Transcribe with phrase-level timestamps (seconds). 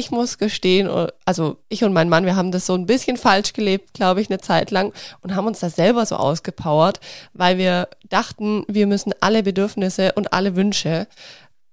[0.00, 0.88] ich muss gestehen,
[1.26, 4.30] also ich und mein Mann, wir haben das so ein bisschen falsch gelebt, glaube ich,
[4.30, 7.00] eine Zeit lang und haben uns da selber so ausgepowert,
[7.34, 11.06] weil wir dachten, wir müssen alle Bedürfnisse und alle Wünsche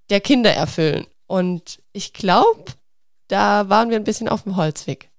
[0.10, 1.08] der Kinder erfüllen.
[1.26, 2.66] Und ich glaube,
[3.30, 5.10] da waren wir ein bisschen auf dem Holzweg.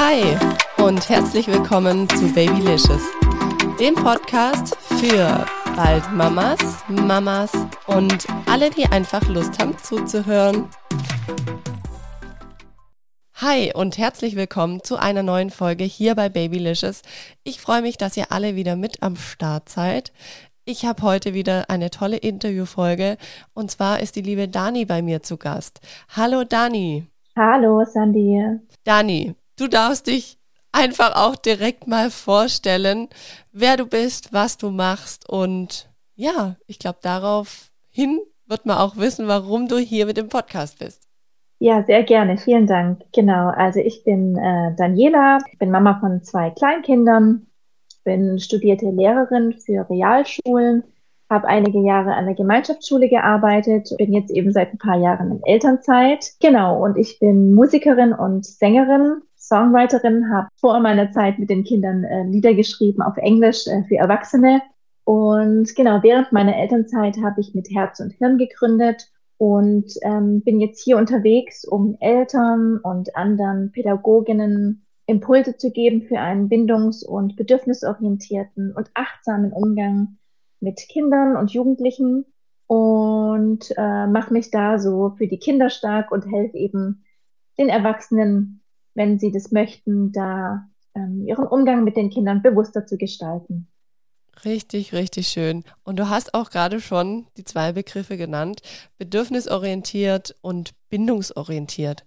[0.00, 0.22] Hi
[0.80, 3.02] und herzlich willkommen zu Babylicious,
[3.80, 7.50] dem Podcast für bald Mamas, Mamas
[7.88, 10.68] und alle, die einfach Lust haben zuzuhören.
[13.34, 17.02] Hi und herzlich willkommen zu einer neuen Folge hier bei Babylicious.
[17.42, 20.12] Ich freue mich, dass ihr alle wieder mit am Start seid.
[20.64, 23.16] Ich habe heute wieder eine tolle Interviewfolge
[23.52, 25.80] und zwar ist die liebe Dani bei mir zu Gast.
[26.14, 27.08] Hallo Dani.
[27.36, 28.60] Hallo Sandy.
[28.84, 30.38] Dani, du darfst dich
[30.72, 33.08] einfach auch direkt mal vorstellen,
[33.52, 39.28] wer du bist, was du machst und ja, ich glaube daraufhin wird man auch wissen,
[39.28, 41.08] warum du hier mit dem Podcast bist.
[41.60, 42.38] Ja, sehr gerne.
[42.38, 43.02] Vielen Dank.
[43.12, 43.48] Genau.
[43.48, 47.46] Also ich bin äh, Daniela, bin Mama von zwei Kleinkindern,
[48.04, 50.84] bin studierte Lehrerin für Realschulen,
[51.28, 55.40] habe einige Jahre an der Gemeinschaftsschule gearbeitet, bin jetzt eben seit ein paar Jahren in
[55.44, 56.32] Elternzeit.
[56.40, 56.82] Genau.
[56.82, 62.24] Und ich bin Musikerin und Sängerin, Songwriterin, habe vor meiner Zeit mit den Kindern äh,
[62.24, 64.62] Lieder geschrieben auf Englisch äh, für Erwachsene.
[65.04, 70.60] Und genau, während meiner Elternzeit habe ich mit Herz und Hirn gegründet und ähm, bin
[70.60, 77.36] jetzt hier unterwegs, um Eltern und anderen Pädagoginnen Impulse zu geben für einen bindungs- und
[77.36, 80.18] bedürfnisorientierten und achtsamen Umgang
[80.60, 82.26] mit Kindern und Jugendlichen
[82.66, 87.04] und äh, mache mich da so für die Kinder stark und helfe eben
[87.58, 88.57] den Erwachsenen,
[88.98, 93.68] wenn sie das möchten, da ähm, ihren Umgang mit den Kindern bewusster zu gestalten.
[94.44, 95.62] Richtig, richtig schön.
[95.84, 98.60] Und du hast auch gerade schon die zwei Begriffe genannt,
[98.98, 102.04] bedürfnisorientiert und bindungsorientiert.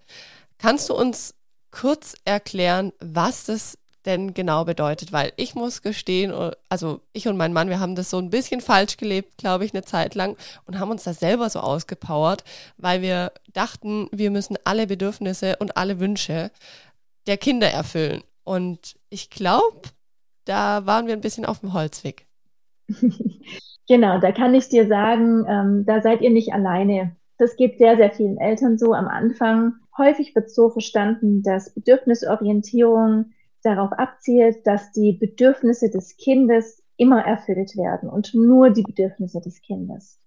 [0.58, 1.34] Kannst du uns
[1.72, 5.12] kurz erklären, was das denn genau bedeutet?
[5.12, 6.34] Weil ich muss gestehen,
[6.70, 9.74] also ich und mein Mann, wir haben das so ein bisschen falsch gelebt, glaube ich,
[9.74, 12.44] eine Zeit lang und haben uns da selber so ausgepowert,
[12.78, 16.52] weil wir dachten, wir müssen alle Bedürfnisse und alle Wünsche
[17.28, 18.24] der Kinder erfüllen.
[18.44, 19.82] Und ich glaube,
[20.46, 22.26] da waren wir ein bisschen auf dem Holzweg.
[23.88, 27.16] genau, da kann ich dir sagen, ähm, da seid ihr nicht alleine.
[27.38, 29.74] Das geht sehr, sehr vielen Eltern so am Anfang.
[29.98, 37.76] Häufig wird so verstanden, dass Bedürfnisorientierung darauf abzielt, dass die Bedürfnisse des Kindes immer erfüllt
[37.78, 40.20] werden und nur die Bedürfnisse des Kindes.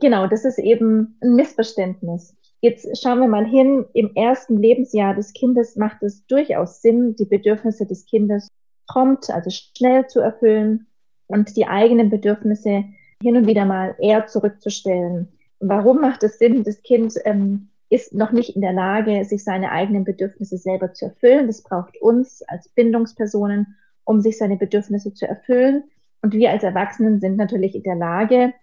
[0.00, 2.36] Genau, das ist eben ein Missverständnis.
[2.60, 7.24] Jetzt schauen wir mal hin, im ersten Lebensjahr des Kindes macht es durchaus Sinn, die
[7.24, 8.48] Bedürfnisse des Kindes
[8.86, 10.86] prompt, also schnell zu erfüllen
[11.26, 12.84] und die eigenen Bedürfnisse
[13.22, 15.28] hin und wieder mal eher zurückzustellen.
[15.60, 16.64] Warum macht es Sinn?
[16.64, 21.04] Das Kind ähm, ist noch nicht in der Lage, sich seine eigenen Bedürfnisse selber zu
[21.06, 21.46] erfüllen.
[21.46, 25.84] Das braucht uns als Bindungspersonen, um sich seine Bedürfnisse zu erfüllen.
[26.22, 28.54] Und wir als Erwachsenen sind natürlich in der Lage,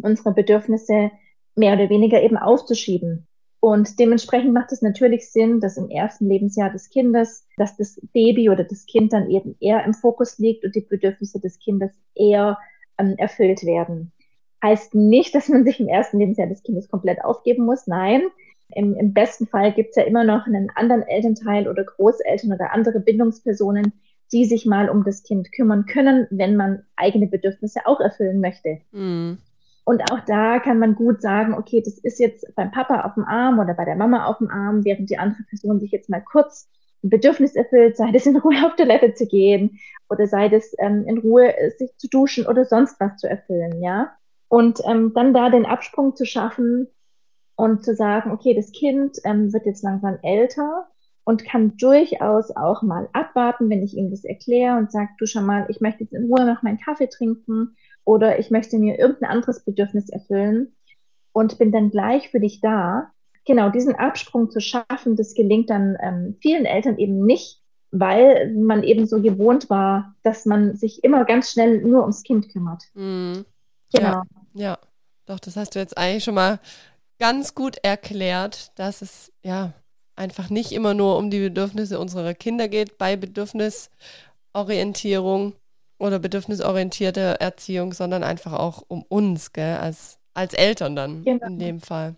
[0.00, 1.10] unsere Bedürfnisse
[1.56, 3.26] mehr oder weniger eben aufzuschieben.
[3.58, 8.50] Und dementsprechend macht es natürlich Sinn, dass im ersten Lebensjahr des Kindes, dass das Baby
[8.50, 12.56] oder das Kind dann eben eher im Fokus liegt und die Bedürfnisse des Kindes eher
[12.98, 14.12] ähm, erfüllt werden.
[14.62, 17.88] Heißt nicht, dass man sich im ersten Lebensjahr des Kindes komplett aufgeben muss.
[17.88, 18.22] Nein,
[18.74, 22.72] im, im besten Fall gibt es ja immer noch einen anderen Elternteil oder Großeltern oder
[22.72, 23.92] andere Bindungspersonen,
[24.32, 28.78] die sich mal um das Kind kümmern können, wenn man eigene Bedürfnisse auch erfüllen möchte.
[28.92, 29.38] Mm.
[29.84, 33.24] Und auch da kann man gut sagen, okay, das ist jetzt beim Papa auf dem
[33.24, 36.20] Arm oder bei der Mama auf dem Arm, während die andere Person sich jetzt mal
[36.20, 36.68] kurz
[37.02, 41.06] ein Bedürfnis erfüllt, sei das in Ruhe auf Toilette zu gehen oder sei das ähm,
[41.06, 44.12] in Ruhe äh, sich zu duschen oder sonst was zu erfüllen, ja.
[44.48, 46.88] Und ähm, dann da den Absprung zu schaffen
[47.60, 50.86] und zu sagen, okay, das Kind ähm, wird jetzt langsam älter
[51.24, 55.44] und kann durchaus auch mal abwarten, wenn ich ihm das erkläre und sage, du schon
[55.44, 59.30] mal, ich möchte jetzt in Ruhe noch meinen Kaffee trinken oder ich möchte mir irgendein
[59.30, 60.74] anderes Bedürfnis erfüllen
[61.32, 63.10] und bin dann gleich für dich da.
[63.46, 68.82] Genau, diesen Absprung zu schaffen, das gelingt dann ähm, vielen Eltern eben nicht, weil man
[68.82, 72.84] eben so gewohnt war, dass man sich immer ganz schnell nur ums Kind kümmert.
[72.94, 73.44] Mhm.
[73.92, 74.08] Genau.
[74.08, 74.24] Ja,
[74.54, 74.78] ja,
[75.26, 76.58] doch, das hast du jetzt eigentlich schon mal
[77.20, 79.72] ganz gut erklärt, dass es ja
[80.16, 85.54] einfach nicht immer nur um die Bedürfnisse unserer Kinder geht bei Bedürfnisorientierung,
[86.00, 91.46] oder bedürfnisorientierte Erziehung, sondern einfach auch um uns, gell, als, als Eltern dann genau.
[91.46, 92.16] in dem Fall.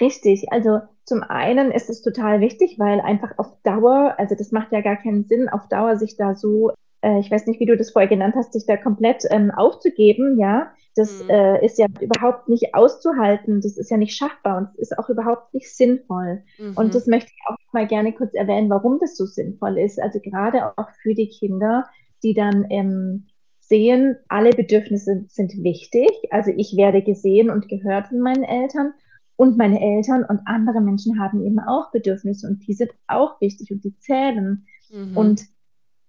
[0.00, 4.72] Richtig, also Zum einen ist es total wichtig, weil einfach auf Dauer, also das macht
[4.72, 6.72] ja gar keinen Sinn, auf Dauer sich da so,
[7.04, 10.38] äh, ich weiß nicht, wie du das vorher genannt hast, sich da komplett ähm, aufzugeben,
[10.38, 10.72] ja.
[10.96, 11.30] Das mhm.
[11.30, 15.08] äh, ist ja überhaupt nicht auszuhalten, das ist ja nicht schaffbar und es ist auch
[15.08, 16.42] überhaupt nicht sinnvoll.
[16.58, 16.76] Mhm.
[16.76, 20.00] Und das möchte ich auch mal gerne kurz erwähnen, warum das so sinnvoll ist.
[20.00, 21.84] Also gerade auch für die Kinder,
[22.22, 23.26] die dann ähm,
[23.60, 26.10] sehen, alle Bedürfnisse sind wichtig.
[26.30, 28.94] Also ich werde gesehen und gehört von meinen Eltern
[29.36, 33.72] und meine Eltern und andere Menschen haben eben auch Bedürfnisse und die sind auch wichtig
[33.72, 34.64] und die zählen.
[34.90, 35.16] Mhm.
[35.16, 35.40] Und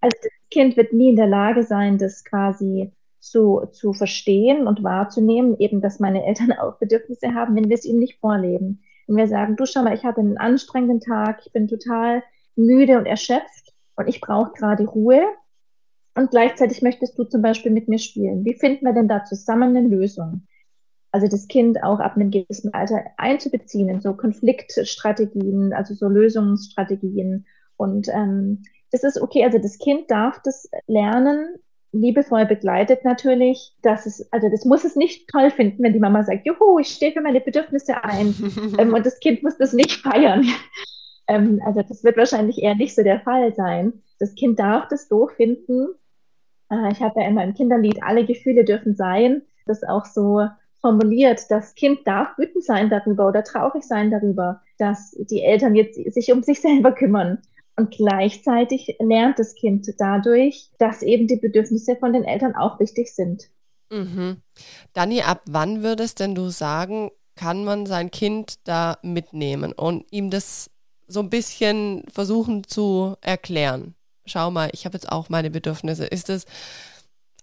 [0.00, 4.82] also das Kind wird nie in der Lage sein, das quasi zu, zu verstehen und
[4.82, 8.82] wahrzunehmen, eben, dass meine Eltern auch Bedürfnisse haben, wenn wir es ihnen nicht vorleben.
[9.06, 12.22] Wenn wir sagen, du schau mal, ich hatte einen anstrengenden Tag, ich bin total
[12.56, 15.22] müde und erschöpft und ich brauche gerade Ruhe.
[16.14, 18.44] Und gleichzeitig möchtest du zum Beispiel mit mir spielen.
[18.44, 20.46] Wie finden wir denn da zusammen eine Lösung?
[21.16, 27.46] also das Kind auch ab einem gewissen Alter einzubeziehen in so Konfliktstrategien, also so Lösungsstrategien.
[27.78, 28.64] Und ähm,
[29.02, 31.56] das ist okay, also das Kind darf das lernen,
[31.92, 36.22] liebevoll begleitet natürlich, dass es, also das muss es nicht toll finden, wenn die Mama
[36.22, 38.34] sagt, juhu, ich stehe für meine Bedürfnisse ein.
[38.78, 40.46] ähm, und das Kind muss das nicht feiern.
[41.28, 44.02] ähm, also das wird wahrscheinlich eher nicht so der Fall sein.
[44.18, 45.88] Das Kind darf das so finden.
[46.70, 50.46] Äh, ich habe ja in meinem Kinderlied, alle Gefühle dürfen sein, das auch so
[50.80, 55.96] formuliert, das Kind darf wütend sein darüber oder traurig sein darüber, dass die Eltern jetzt
[56.12, 57.38] sich um sich selber kümmern.
[57.76, 63.14] Und gleichzeitig lernt das Kind dadurch, dass eben die Bedürfnisse von den Eltern auch wichtig
[63.14, 63.50] sind.
[63.90, 64.38] Mhm.
[64.94, 70.30] Dani, ab wann würdest denn du sagen, kann man sein Kind da mitnehmen und ihm
[70.30, 70.70] das
[71.06, 73.94] so ein bisschen versuchen zu erklären?
[74.24, 76.06] Schau mal, ich habe jetzt auch meine Bedürfnisse.
[76.06, 76.46] Ist es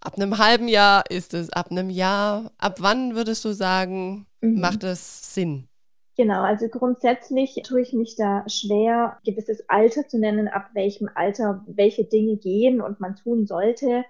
[0.04, 2.52] ab einem halben Jahr ist es, ab einem Jahr.
[2.58, 4.60] Ab wann würdest du sagen, mhm.
[4.60, 5.68] macht es Sinn?
[6.16, 11.64] Genau, also grundsätzlich tue ich mich da schwer, gewisses Alter zu nennen, ab welchem Alter
[11.68, 14.06] welche Dinge gehen und man tun sollte.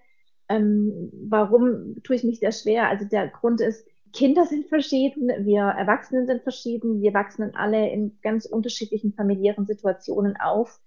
[0.50, 2.90] Ähm, warum tue ich mich da schwer?
[2.90, 8.20] Also der Grund ist, Kinder sind verschieden, wir Erwachsenen sind verschieden, wir wachsen alle in
[8.22, 10.82] ganz unterschiedlichen familiären Situationen auf,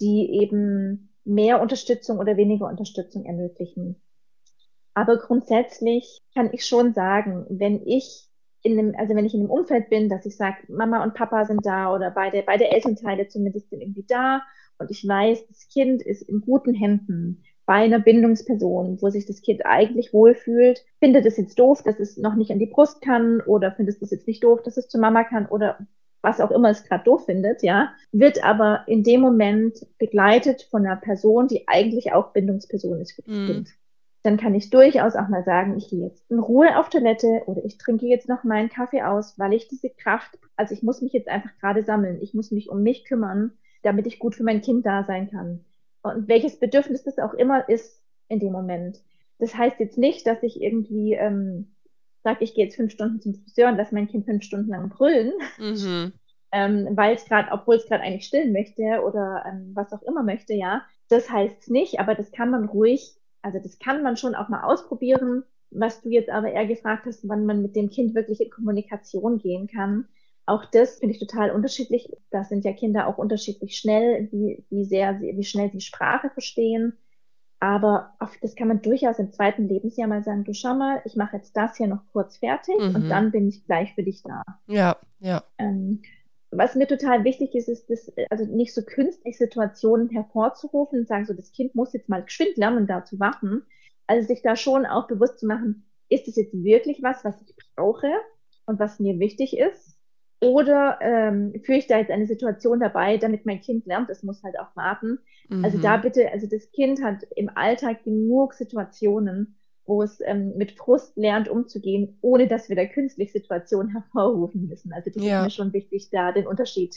[0.00, 4.00] die eben mehr Unterstützung oder weniger Unterstützung ermöglichen.
[4.94, 8.29] Aber grundsätzlich kann ich schon sagen, wenn ich
[8.62, 11.44] in einem, also wenn ich in einem Umfeld bin, dass ich sage, Mama und Papa
[11.44, 14.42] sind da oder beide, beide Elternteile zumindest sind irgendwie da
[14.78, 19.42] und ich weiß, das Kind ist in guten Händen bei einer Bindungsperson, wo sich das
[19.42, 23.40] Kind eigentlich wohlfühlt, findet es jetzt doof, dass es noch nicht an die Brust kann
[23.42, 25.78] oder findet es jetzt nicht doof, dass es zu Mama kann oder
[26.22, 30.84] was auch immer es gerade doof findet, ja, wird aber in dem Moment begleitet von
[30.84, 33.46] einer Person, die eigentlich auch Bindungsperson ist für das mm.
[33.46, 33.68] Kind
[34.22, 37.64] dann kann ich durchaus auch mal sagen, ich gehe jetzt in Ruhe auf Toilette oder
[37.64, 41.12] ich trinke jetzt noch meinen Kaffee aus, weil ich diese Kraft, also ich muss mich
[41.12, 43.52] jetzt einfach gerade sammeln, ich muss mich um mich kümmern,
[43.82, 45.64] damit ich gut für mein Kind da sein kann.
[46.02, 49.00] Und welches Bedürfnis das auch immer ist in dem Moment.
[49.38, 51.68] Das heißt jetzt nicht, dass ich irgendwie ähm,
[52.22, 54.90] sage, ich gehe jetzt fünf Stunden zum Friseur und lasse mein Kind fünf Stunden lang
[54.90, 56.12] brüllen, mhm.
[56.52, 60.22] ähm, weil es gerade, obwohl es gerade eigentlich stillen möchte oder ähm, was auch immer
[60.22, 60.82] möchte, ja.
[61.08, 64.62] Das heißt nicht, aber das kann man ruhig also das kann man schon auch mal
[64.62, 65.44] ausprobieren.
[65.70, 69.38] Was du jetzt aber eher gefragt hast, wann man mit dem Kind wirklich in Kommunikation
[69.38, 70.06] gehen kann.
[70.46, 72.10] Auch das finde ich total unterschiedlich.
[72.30, 76.96] Da sind ja Kinder auch unterschiedlich schnell, wie, wie sehr, wie schnell sie Sprache verstehen.
[77.60, 81.14] Aber auf, das kann man durchaus im zweiten Lebensjahr mal sagen, du schau mal, ich
[81.14, 82.94] mache jetzt das hier noch kurz fertig mhm.
[82.94, 84.42] und dann bin ich gleich für dich da.
[84.66, 85.44] Ja, ja.
[85.58, 86.02] Ähm,
[86.50, 91.24] was mir total wichtig ist, ist, das, also nicht so künstlich Situationen hervorzurufen und sagen,
[91.24, 93.62] so das Kind muss jetzt mal geschwind lernen, da zu warten.
[94.06, 97.54] Also sich da schon auch bewusst zu machen, ist es jetzt wirklich was, was ich
[97.76, 98.10] brauche
[98.66, 99.96] und was mir wichtig ist?
[100.40, 104.42] Oder ähm, führe ich da jetzt eine Situation dabei, damit mein Kind lernt, es muss
[104.42, 105.18] halt auch warten.
[105.48, 105.64] Mhm.
[105.64, 109.59] Also da bitte, also das Kind hat im Alltag genug Situationen,
[109.90, 114.92] wo es ähm, mit Frust lernt umzugehen, ohne dass wir da künstlich Situationen hervorrufen müssen.
[114.92, 115.40] Also das ja.
[115.40, 116.96] ist mir schon wichtig, da den Unterschied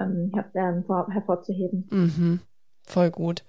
[0.00, 1.86] ähm, her ähm, hervorzuheben.
[1.90, 2.40] Mhm.
[2.86, 3.44] Voll gut.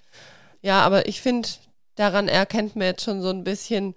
[0.62, 1.48] Ja, aber ich finde,
[1.96, 3.96] daran erkennt man jetzt schon so ein bisschen,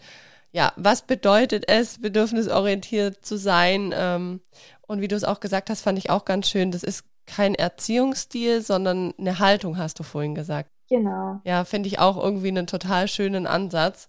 [0.52, 3.92] ja, was bedeutet es, bedürfnisorientiert zu sein?
[3.94, 4.40] Ähm,
[4.86, 7.56] und wie du es auch gesagt hast, fand ich auch ganz schön, das ist kein
[7.56, 10.70] Erziehungsstil, sondern eine Haltung, hast du vorhin gesagt.
[10.88, 11.40] Genau.
[11.44, 14.08] Ja, finde ich auch irgendwie einen total schönen Ansatz.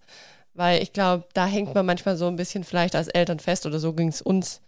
[0.55, 3.79] Weil ich glaube, da hängt man manchmal so ein bisschen vielleicht als Eltern fest oder
[3.79, 4.62] so ging es uns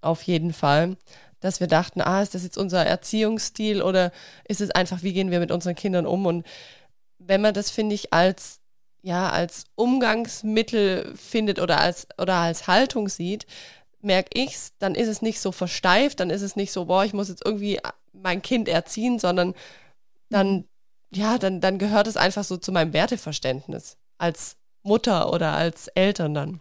[0.00, 0.96] auf jeden Fall,
[1.40, 4.12] dass wir dachten, ah, ist das jetzt unser Erziehungsstil oder
[4.46, 6.26] ist es einfach, wie gehen wir mit unseren Kindern um?
[6.26, 6.46] Und
[7.18, 8.60] wenn man das, finde ich, als
[9.02, 13.46] ja, als Umgangsmittel findet oder als oder als Haltung sieht,
[14.00, 17.12] merke ich's, dann ist es nicht so versteift, dann ist es nicht so, boah, ich
[17.12, 17.80] muss jetzt irgendwie
[18.12, 19.54] mein Kind erziehen, sondern
[20.30, 20.66] dann,
[21.12, 26.34] ja, dann, dann gehört es einfach so zu meinem Werteverständnis als Mutter oder als Eltern
[26.34, 26.60] dann.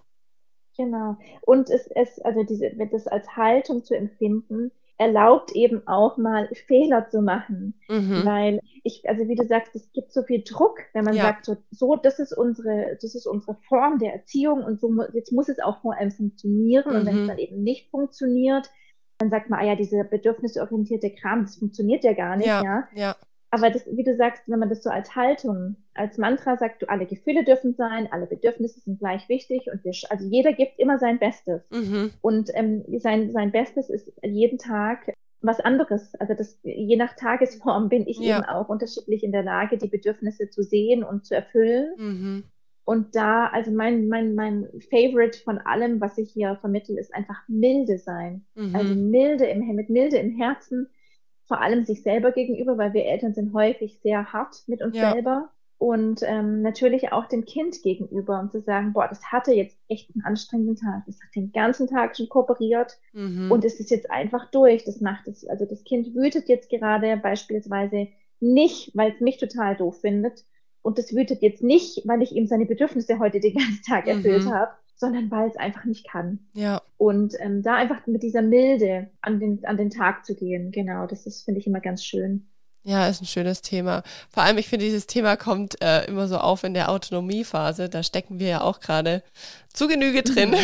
[0.78, 1.18] Genau.
[1.42, 7.10] Und es, es also diese, das als Haltung zu empfinden, erlaubt eben auch mal Fehler
[7.10, 7.74] zu machen.
[7.90, 8.22] Mhm.
[8.24, 11.24] Weil ich, also wie du sagst, es gibt so viel Druck, wenn man ja.
[11.24, 15.32] sagt, so, so, das ist unsere, das ist unsere Form der Erziehung und so jetzt
[15.32, 16.84] muss es auch vor allem funktionieren.
[16.88, 16.96] Mhm.
[16.96, 17.28] Und wenn es mhm.
[17.28, 18.70] dann eben nicht funktioniert,
[19.18, 22.64] dann sagt man, ah ja, diese bedürfnisorientierte Kram, das funktioniert ja gar nicht, ja.
[22.64, 22.88] ja.
[22.94, 23.16] ja.
[23.54, 26.90] Aber das, wie du sagst, wenn man das so als Haltung, als Mantra sagt, du,
[26.90, 30.98] alle Gefühle dürfen sein, alle Bedürfnisse sind gleich wichtig und wir, also jeder gibt immer
[31.00, 31.62] sein Bestes.
[31.70, 32.12] Mhm.
[32.22, 36.16] Und ähm, sein, sein Bestes ist jeden Tag was anderes.
[36.16, 38.38] Also das, je nach Tagesform bin ich ja.
[38.38, 41.94] eben auch unterschiedlich in der Lage, die Bedürfnisse zu sehen und zu erfüllen.
[41.98, 42.44] Mhm.
[42.86, 47.42] Und da, also mein, mein, mein Favorite von allem, was ich hier vermittle, ist einfach
[47.50, 48.46] milde sein.
[48.56, 48.76] Mhm.
[48.76, 50.88] Also milde im, mit milde im Herzen
[51.46, 55.12] vor allem sich selber gegenüber, weil wir Eltern sind häufig sehr hart mit uns ja.
[55.12, 55.50] selber
[55.82, 60.12] und ähm, natürlich auch dem Kind gegenüber, um zu sagen, boah, das hatte jetzt echt
[60.14, 63.50] einen anstrengenden Tag, das hat den ganzen Tag schon kooperiert mhm.
[63.52, 64.84] und es ist jetzt einfach durch.
[64.84, 69.76] Das macht es, also das Kind wütet jetzt gerade beispielsweise nicht, weil es mich total
[69.76, 70.46] doof findet
[70.84, 74.46] und das wütet jetzt nicht, weil ich ihm seine Bedürfnisse heute den ganzen Tag erfüllt
[74.46, 74.54] mhm.
[74.54, 74.72] habe,
[75.02, 76.40] sondern weil es einfach nicht kann.
[76.54, 76.82] Ja.
[76.98, 81.08] Und ähm, da einfach mit dieser Milde an den, an den Tag zu gehen, genau,
[81.08, 82.48] das ist, finde ich, immer ganz schön.
[82.84, 84.04] Ja, ist ein schönes Thema.
[84.30, 87.90] Vor allem, ich finde, dieses Thema kommt äh, immer so auf in der Autonomiephase.
[87.90, 89.24] Da stecken wir ja auch gerade
[89.74, 90.56] zu Genüge drin.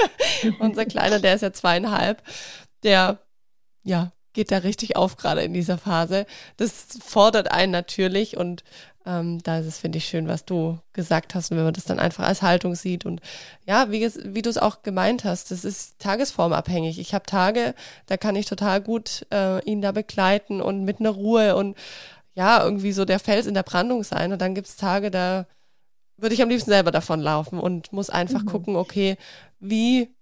[0.58, 2.22] Unser Kleiner, der ist ja zweieinhalb,
[2.82, 3.20] der,
[3.84, 6.26] ja, geht da richtig auf gerade in dieser Phase.
[6.56, 8.64] Das fordert einen natürlich und
[9.06, 11.84] ähm, da ist es, finde ich, schön, was du gesagt hast und wenn man das
[11.84, 13.06] dann einfach als Haltung sieht.
[13.06, 13.20] Und
[13.64, 16.98] ja, wie, wie du es auch gemeint hast, das ist tagesformabhängig.
[16.98, 17.74] Ich habe Tage,
[18.06, 21.76] da kann ich total gut äh, ihn da begleiten und mit einer Ruhe und
[22.34, 24.32] ja, irgendwie so der Fels in der Brandung sein.
[24.32, 25.46] Und dann gibt es Tage, da
[26.16, 28.46] würde ich am liebsten selber davon laufen und muss einfach mhm.
[28.46, 29.16] gucken, okay,
[29.60, 30.14] wie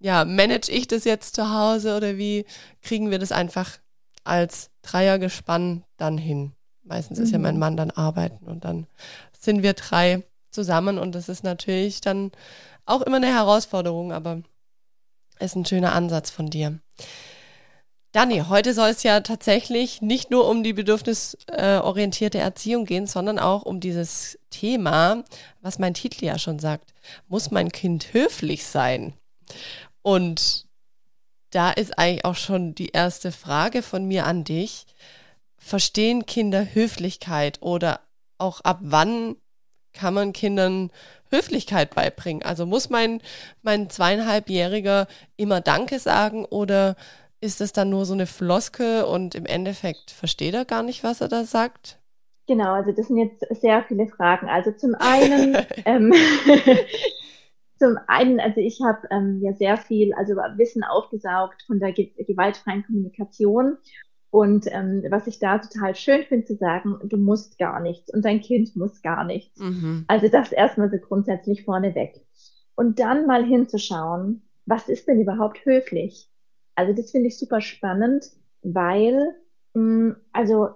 [0.00, 2.44] ja, manage ich das jetzt zu Hause oder wie
[2.82, 3.78] kriegen wir das einfach
[4.24, 6.52] als Dreiergespann dann hin?
[6.84, 7.24] Meistens mhm.
[7.24, 7.60] ist ja mein mhm.
[7.60, 8.86] Mann dann arbeiten und dann
[9.38, 12.30] sind wir drei zusammen und das ist natürlich dann
[12.86, 14.42] auch immer eine Herausforderung, aber
[15.40, 16.78] ist ein schöner Ansatz von dir.
[18.12, 23.62] Dani, heute soll es ja tatsächlich nicht nur um die bedürfnisorientierte Erziehung gehen, sondern auch
[23.62, 25.24] um dieses Thema,
[25.62, 26.94] was mein Titel ja schon sagt.
[27.26, 29.14] Muss mein Kind höflich sein?
[30.02, 30.66] Und
[31.50, 34.86] da ist eigentlich auch schon die erste Frage von mir an dich
[35.64, 38.00] verstehen Kinder Höflichkeit oder
[38.36, 39.36] auch ab wann
[39.94, 40.90] kann man Kindern
[41.30, 42.42] Höflichkeit beibringen?
[42.42, 43.22] Also muss mein,
[43.62, 45.06] mein zweieinhalbjähriger
[45.36, 46.96] immer Danke sagen oder
[47.40, 51.22] ist das dann nur so eine Floske und im Endeffekt versteht er gar nicht, was
[51.22, 51.98] er da sagt?
[52.46, 54.48] Genau, also das sind jetzt sehr viele Fragen.
[54.48, 55.56] Also zum einen,
[55.86, 56.12] ähm,
[57.78, 62.84] zum einen, also ich habe ähm, ja sehr viel, also Wissen aufgesaugt von der gewaltfreien
[62.84, 63.78] Kommunikation
[64.34, 68.24] und ähm, was ich da total schön finde zu sagen, du musst gar nichts und
[68.24, 69.60] dein Kind muss gar nichts.
[69.60, 70.06] Mhm.
[70.08, 72.20] Also das erstmal so grundsätzlich vorneweg.
[72.74, 76.28] Und dann mal hinzuschauen, was ist denn überhaupt höflich?
[76.74, 79.36] Also das finde ich super spannend, weil
[79.74, 80.70] mh, hm, also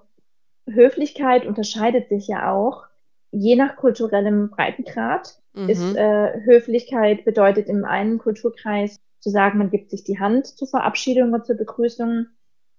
[0.71, 2.85] Höflichkeit unterscheidet sich ja auch
[3.33, 5.37] je nach kulturellem Breitengrad.
[5.55, 5.69] Mhm.
[5.69, 10.69] Ist äh, Höflichkeit bedeutet im einen Kulturkreis zu sagen, man gibt sich die Hand zur
[10.69, 12.29] Verabschiedung oder zur Begrüßung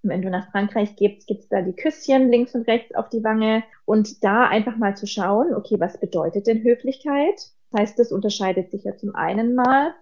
[0.02, 3.64] wenn du nach Frankreich gehst, gibt's da die Küsschen links und rechts auf die Wange
[3.86, 7.36] und da einfach mal zu schauen, okay, was bedeutet denn Höflichkeit?
[7.72, 9.94] Das heißt, das unterscheidet sich ja zum einen mal,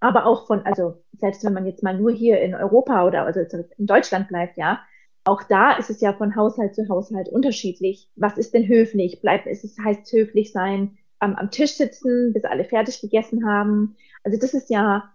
[0.00, 3.40] aber auch von, also selbst wenn man jetzt mal nur hier in Europa oder also
[3.76, 4.80] in Deutschland bleibt, ja,
[5.24, 8.10] auch da ist es ja von Haushalt zu Haushalt unterschiedlich.
[8.16, 9.20] Was ist denn höflich?
[9.20, 13.96] Bleibt, es ist, heißt höflich sein, am, am Tisch sitzen, bis alle fertig gegessen haben.
[14.24, 15.12] Also das ist ja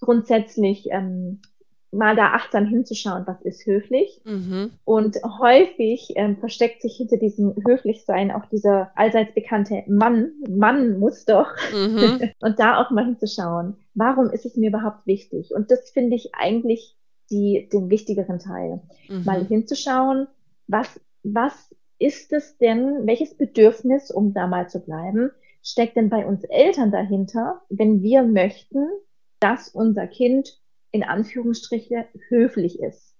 [0.00, 1.40] grundsätzlich ähm,
[1.90, 4.20] mal da achtsam hinzuschauen, was ist höflich.
[4.24, 4.72] Mhm.
[4.84, 11.24] Und häufig ähm, versteckt sich hinter diesem Höflichsein auch dieser allseits bekannte Mann, Mann muss
[11.24, 11.48] doch.
[11.72, 12.30] Mhm.
[12.40, 15.54] und da auch mal hinzuschauen, warum ist es mir überhaupt wichtig?
[15.54, 16.96] Und das finde ich eigentlich
[17.30, 18.82] die, den wichtigeren Teil.
[19.08, 19.24] Mhm.
[19.24, 20.28] Mal hinzuschauen,
[20.66, 25.30] was, was ist es denn, welches Bedürfnis, um da mal zu bleiben,
[25.62, 28.88] steckt denn bei uns Eltern dahinter, wenn wir möchten,
[29.40, 30.60] dass unser Kind
[30.96, 33.14] in Anführungsstriche höflich ist.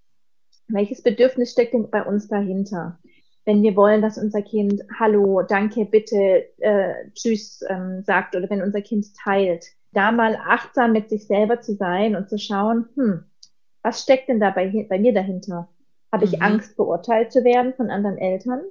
[0.68, 2.98] Welches Bedürfnis steckt denn bei uns dahinter?
[3.44, 8.62] Wenn wir wollen, dass unser Kind Hallo, Danke, Bitte, äh, Tschüss ähm, sagt oder wenn
[8.62, 13.24] unser Kind teilt, da mal achtsam mit sich selber zu sein und zu schauen, hm,
[13.82, 15.68] was steckt denn da bei, bei mir dahinter?
[16.10, 16.42] Habe ich mhm.
[16.42, 18.62] Angst, beurteilt zu werden von anderen Eltern?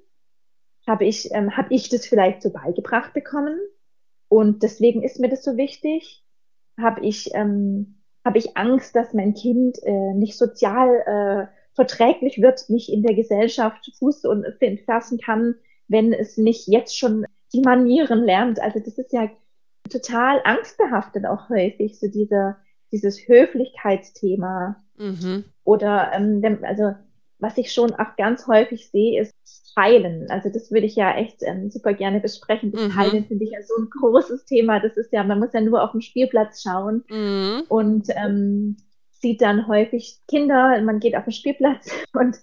[0.88, 3.58] Habe ich, ähm, habe ich das vielleicht so beigebracht bekommen?
[4.28, 6.26] Und deswegen ist mir das so wichtig.
[6.78, 12.70] Habe ich, ähm, habe ich Angst, dass mein Kind äh, nicht sozial äh, verträglich wird,
[12.70, 14.46] nicht in der Gesellschaft Fuß und
[14.86, 15.56] fassen kann,
[15.88, 18.60] wenn es nicht jetzt schon die Manieren lernt.
[18.60, 19.30] Also das ist ja
[19.90, 22.58] total angstbehaftet auch häufig, so dieser,
[22.92, 24.84] dieses Höflichkeitsthema.
[24.98, 25.44] Mhm.
[25.64, 26.96] Oder ähm, also
[27.38, 29.35] was ich schon auch ganz häufig sehe, ist
[29.76, 30.30] Teilen.
[30.30, 32.72] Also das würde ich ja echt ähm, super gerne besprechen.
[32.72, 32.92] Das mhm.
[32.92, 34.80] Teilen finde ich ja so ein großes Thema.
[34.80, 37.64] Das ist ja, man muss ja nur auf den Spielplatz schauen mhm.
[37.68, 38.78] und ähm,
[39.12, 42.38] sieht dann häufig Kinder, man geht auf den Spielplatz und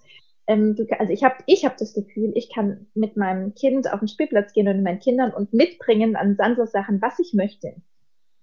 [0.47, 4.01] ähm, du, also ich habe ich hab das Gefühl, ich kann mit meinem Kind auf
[4.01, 7.75] den Spielplatz gehen und mit meinen Kindern und mitbringen an Sansa-Sachen, was ich möchte.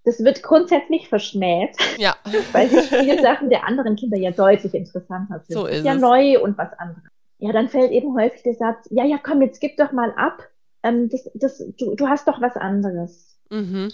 [0.05, 2.15] Das wird grundsätzlich verschmäht, ja.
[2.53, 5.57] weil die Spielsachen der anderen Kinder ja deutlich interessanter sind.
[5.57, 6.01] So ist, ist ja es.
[6.01, 7.03] neu und was anderes.
[7.39, 10.49] Ja, dann fällt eben häufig der Satz, ja, ja, komm, jetzt gib doch mal ab.
[10.83, 13.39] Ähm, das, das, du, du hast doch was anderes.
[13.49, 13.91] Mhm.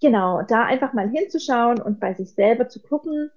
[0.00, 3.30] Genau, da einfach mal hinzuschauen und bei sich selber zu gucken.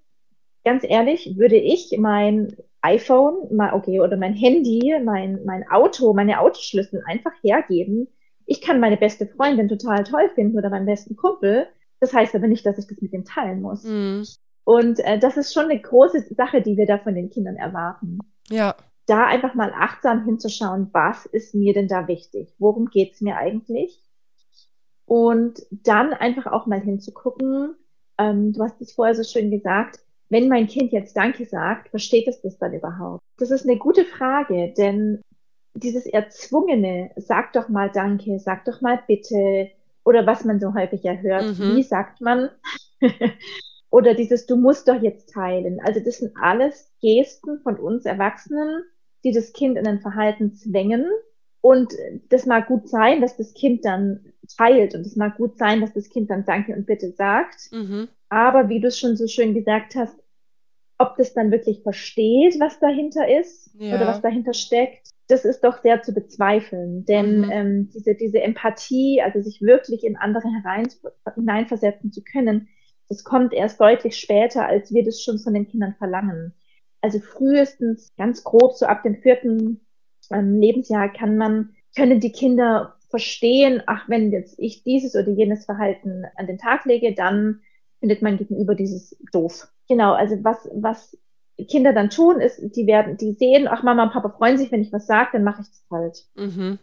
[0.66, 6.40] Ganz ehrlich, würde ich mein iPhone, mal, okay, oder mein Handy, mein, mein Auto, meine
[6.40, 8.08] Autoschlüssel einfach hergeben.
[8.46, 11.68] Ich kann meine beste Freundin total toll finden oder meinen besten Kumpel.
[12.00, 13.84] Das heißt aber nicht, dass ich das mit dem teilen muss.
[13.84, 14.26] Mhm.
[14.64, 18.20] Und äh, das ist schon eine große Sache, die wir da von den Kindern erwarten.
[18.50, 18.76] Ja.
[19.10, 22.54] Da einfach mal achtsam hinzuschauen, was ist mir denn da wichtig?
[22.60, 24.00] Worum geht's mir eigentlich?
[25.06, 27.76] Und dann einfach auch mal hinzugucken,
[28.20, 30.00] ähm, du hast es vorher so schön gesagt,
[30.30, 33.24] wenn mein Kind jetzt Danke sagt, versteht es das dann überhaupt?
[33.38, 35.22] Das ist eine gute Frage, denn
[35.74, 39.72] dieses Erzwungene, sag doch mal Danke, sag doch mal Bitte,
[40.04, 41.76] oder was man so häufig ja hört, mhm.
[41.76, 42.50] wie sagt man?
[43.90, 45.80] oder dieses Du musst doch jetzt teilen.
[45.84, 48.84] Also das sind alles Gesten von uns Erwachsenen,
[49.24, 51.06] die das Kind in ein Verhalten zwängen.
[51.62, 51.94] Und
[52.30, 55.94] das mag gut sein, dass das Kind dann teilt und es mag gut sein, dass
[55.94, 57.72] das Kind dann Danke und Bitte sagt.
[57.72, 58.08] Mhm.
[58.30, 60.16] Aber wie du es schon so schön gesagt hast,
[60.98, 63.96] ob das dann wirklich versteht, was dahinter ist ja.
[63.96, 67.06] oder was dahinter steckt, das ist doch sehr zu bezweifeln.
[67.06, 67.52] Denn mhm.
[67.52, 70.88] ähm, diese, diese Empathie, also sich wirklich in andere herein,
[71.36, 72.68] hineinversetzen zu können,
[73.08, 76.54] das kommt erst deutlich später, als wir das schon von den Kindern verlangen.
[77.02, 79.82] Also frühestens, ganz grob, so ab dem vierten
[80.32, 85.66] ähm, Lebensjahr kann man, können die Kinder verstehen, ach, wenn jetzt ich dieses oder jenes
[85.66, 87.62] Verhalten an den Tag lege, dann
[88.00, 89.68] findet mein Gegenüber dieses doof.
[89.88, 91.18] Genau, also was, was
[91.68, 94.82] Kinder dann tun, ist, die werden, die sehen, ach Mama und Papa freuen sich, wenn
[94.82, 96.26] ich was sage, dann mache ich das halt.
[96.36, 96.80] Mhm.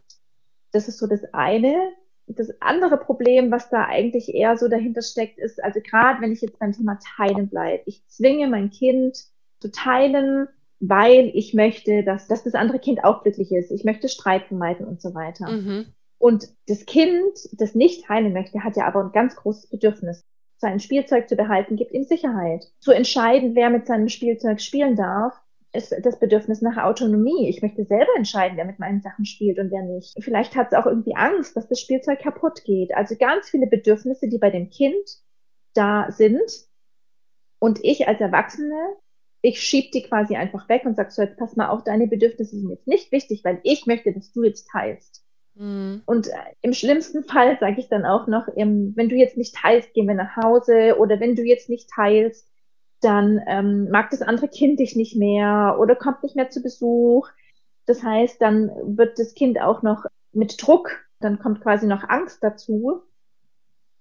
[0.72, 1.92] Das ist so das eine.
[2.26, 6.40] Das andere Problem, was da eigentlich eher so dahinter steckt, ist, also gerade wenn ich
[6.40, 9.16] jetzt beim Thema Teilen bleibe, ich zwinge mein Kind
[9.60, 10.48] zu teilen,
[10.80, 13.70] weil ich möchte, dass, dass das andere Kind auch glücklich ist.
[13.70, 15.50] Ich möchte Streit vermeiden und so weiter.
[15.50, 15.86] Mhm.
[16.18, 20.24] Und das Kind, das nicht teilen möchte, hat ja aber ein ganz großes Bedürfnis
[20.58, 22.66] sein Spielzeug zu behalten, gibt ihm Sicherheit.
[22.80, 25.34] Zu entscheiden, wer mit seinem Spielzeug spielen darf,
[25.72, 27.48] ist das Bedürfnis nach Autonomie.
[27.48, 30.16] Ich möchte selber entscheiden, wer mit meinen Sachen spielt und wer nicht.
[30.22, 32.94] Vielleicht hat es auch irgendwie Angst, dass das Spielzeug kaputt geht.
[32.94, 35.18] Also ganz viele Bedürfnisse, die bei dem Kind
[35.74, 36.50] da sind.
[37.58, 38.96] Und ich als Erwachsene,
[39.46, 42.56] ich schieb die quasi einfach weg und sag so, jetzt pass mal auf, deine Bedürfnisse
[42.56, 45.24] sind jetzt nicht wichtig, weil ich möchte, dass du jetzt teilst.
[45.54, 46.02] Mhm.
[46.04, 46.32] Und äh,
[46.62, 50.16] im schlimmsten Fall sage ich dann auch noch, wenn du jetzt nicht teilst, gehen wir
[50.16, 52.50] nach Hause oder wenn du jetzt nicht teilst,
[53.00, 57.28] dann ähm, mag das andere Kind dich nicht mehr oder kommt nicht mehr zu Besuch.
[57.86, 62.42] Das heißt, dann wird das Kind auch noch mit Druck, dann kommt quasi noch Angst
[62.42, 63.02] dazu.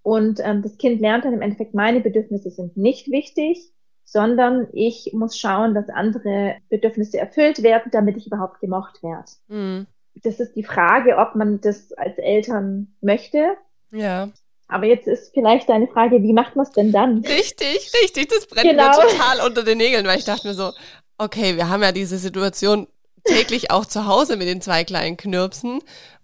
[0.02, 3.75] Und ähm, das Kind lernt dann im Endeffekt, meine Bedürfnisse sind nicht wichtig,
[4.06, 9.32] sondern ich muss schauen, dass andere Bedürfnisse erfüllt werden, damit ich überhaupt gemocht werde.
[9.48, 9.88] Mhm
[10.24, 13.56] das ist die Frage, ob man das als Eltern möchte.
[13.92, 14.30] Ja.
[14.68, 17.20] Aber jetzt ist vielleicht deine Frage, wie macht man es denn dann?
[17.20, 18.30] Richtig, richtig.
[18.30, 18.88] Das brennt genau.
[18.88, 20.72] mir total unter den Nägeln, weil ich dachte mir so,
[21.18, 22.88] okay, wir haben ja diese Situation
[23.24, 25.82] täglich auch zu Hause mit den zwei kleinen Knirpsen.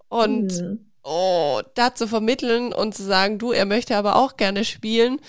[0.09, 0.91] Und hm.
[1.03, 5.19] oh, da zu vermitteln und zu sagen, du, er möchte aber auch gerne spielen.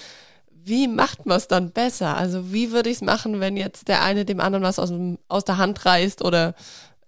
[0.64, 2.16] Wie macht man es dann besser?
[2.16, 5.18] Also wie würde ich es machen, wenn jetzt der eine dem anderen was aus, dem,
[5.28, 6.54] aus der Hand reißt oder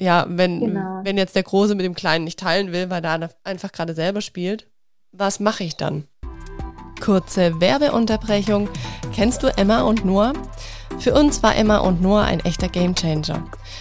[0.01, 1.01] ja, wenn, genau.
[1.05, 4.21] wenn jetzt der Große mit dem Kleinen nicht teilen will, weil er einfach gerade selber
[4.21, 4.67] spielt,
[5.13, 6.09] was mache ich dann?
[7.01, 8.69] Kurze Werbeunterbrechung.
[9.13, 10.33] Kennst du Emma und Noah?
[10.99, 13.45] Für uns war Emma und Noah ein echter Gamechanger.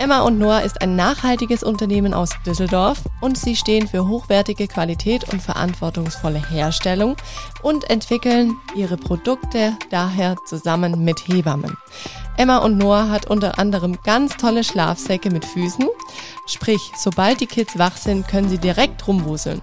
[0.00, 5.32] Emma und Noah ist ein nachhaltiges Unternehmen aus Düsseldorf und sie stehen für hochwertige Qualität
[5.32, 7.16] und verantwortungsvolle Herstellung
[7.62, 11.76] und entwickeln ihre Produkte daher zusammen mit Hebammen.
[12.36, 15.88] Emma und Noah hat unter anderem ganz tolle Schlafsäcke mit Füßen,
[16.46, 19.60] sprich, sobald die Kids wach sind, können sie direkt rumwuseln.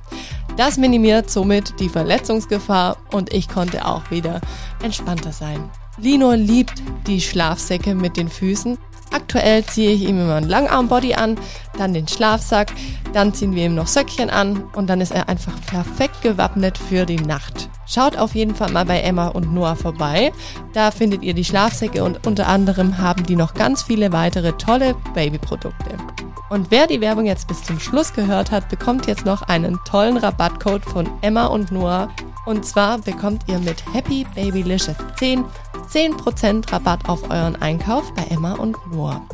[0.58, 4.42] Das minimiert somit die Verletzungsgefahr und ich konnte auch wieder
[4.84, 5.70] entspannter sein.
[5.98, 8.78] Lino liebt die Schlafsäcke mit den Füßen
[9.16, 11.40] Aktuell ziehe ich ihm immer einen Langarmbody an,
[11.78, 12.74] dann den Schlafsack,
[13.14, 17.06] dann ziehen wir ihm noch Söckchen an und dann ist er einfach perfekt gewappnet für
[17.06, 17.70] die Nacht.
[17.88, 20.34] Schaut auf jeden Fall mal bei Emma und Noah vorbei.
[20.74, 24.96] Da findet ihr die Schlafsäcke und unter anderem haben die noch ganz viele weitere tolle
[25.14, 25.92] Babyprodukte.
[26.50, 30.18] Und wer die Werbung jetzt bis zum Schluss gehört hat, bekommt jetzt noch einen tollen
[30.18, 32.10] Rabattcode von Emma und Noah.
[32.46, 35.44] Und zwar bekommt ihr mit Happy Babylicious 10
[35.90, 39.26] 10% Rabatt auf euren Einkauf bei Emma und Noah.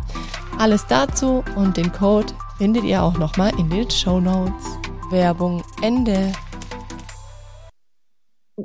[0.57, 4.77] Alles dazu und den Code findet ihr auch nochmal in den Show Notes.
[5.09, 6.31] Werbung Ende.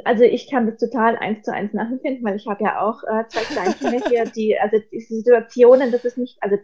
[0.04, 3.26] Also ich kann das total eins zu eins nachempfinden, weil ich habe ja auch äh,
[3.28, 6.56] zwei Kleinkinder hier, die, also diese Situationen, das ist nicht, also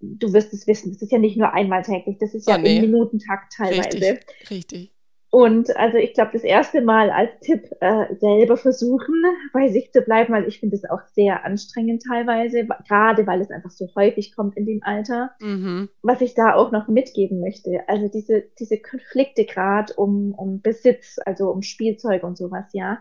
[0.00, 2.62] du wirst es wissen, das ist ja nicht nur einmal täglich, das ist ja, ja
[2.62, 2.76] nee.
[2.78, 4.00] im Minutentakt teilweise.
[4.00, 4.92] Richtig, richtig.
[5.34, 10.02] Und also ich glaube, das erste Mal als Tipp äh, selber versuchen, bei sich zu
[10.02, 14.36] bleiben, weil ich finde es auch sehr anstrengend teilweise, gerade weil es einfach so häufig
[14.36, 15.30] kommt in dem Alter.
[15.40, 15.88] Mhm.
[16.02, 21.16] Was ich da auch noch mitgeben möchte, also diese, diese Konflikte gerade um, um Besitz,
[21.24, 22.98] also um Spielzeug und sowas, ja,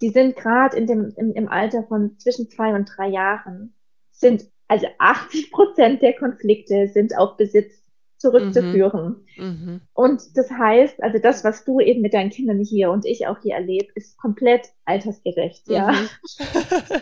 [0.00, 3.74] die sind gerade in dem, im, im Alter von zwischen zwei und drei Jahren,
[4.10, 7.87] sind also 80 Prozent der Konflikte sind auf Besitz
[8.18, 9.24] zurückzuführen.
[9.36, 9.44] Mhm.
[9.44, 9.80] mhm.
[9.94, 13.38] Und das heißt, also das, was du eben mit deinen Kindern hier und ich auch
[13.40, 15.92] hier erlebt, ist komplett altersgerecht, ja.
[15.92, 16.08] Mhm.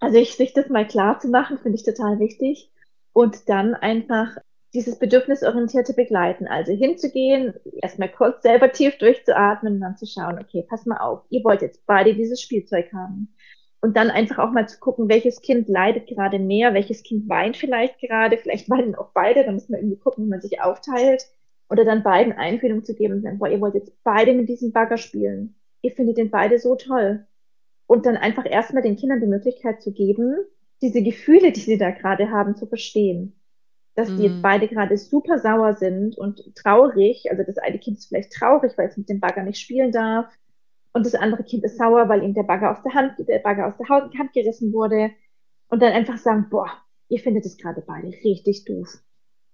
[0.00, 2.70] also ich, sich das mal klar zu machen, finde ich total wichtig.
[3.12, 4.36] Und dann einfach
[4.74, 10.64] dieses bedürfnisorientierte Begleiten, also hinzugehen, erstmal kurz selber tief durchzuatmen und dann zu schauen, okay,
[10.68, 13.34] pass mal auf, ihr wollt jetzt beide dieses Spielzeug haben
[13.80, 17.56] und dann einfach auch mal zu gucken, welches Kind leidet gerade mehr, welches Kind weint
[17.56, 21.28] vielleicht gerade, vielleicht weinen auch beide, dann muss man irgendwie gucken, wie man sich aufteilt
[21.70, 24.72] oder dann beiden Einfühlung zu geben und sagen, boah, ihr wollt jetzt beide mit diesem
[24.72, 25.54] Bagger spielen.
[25.82, 27.26] Ihr findet den beide so toll.
[27.86, 30.36] Und dann einfach erstmal den Kindern die Möglichkeit zu geben,
[30.82, 33.40] diese Gefühle, die sie da gerade haben, zu verstehen.
[33.94, 34.16] Dass mhm.
[34.16, 34.42] die jetzt mhm.
[34.42, 38.88] beide gerade super sauer sind und traurig, also das eine Kind ist vielleicht traurig, weil
[38.88, 40.26] es mit dem Bagger nicht spielen darf
[40.98, 43.68] und das andere Kind ist sauer, weil ihm der Bagger aus der Hand, der Bagger
[43.68, 45.12] aus der Hand gerissen wurde.
[45.68, 46.72] Und dann einfach sagen, boah,
[47.08, 48.98] ihr findet es gerade beide richtig doof.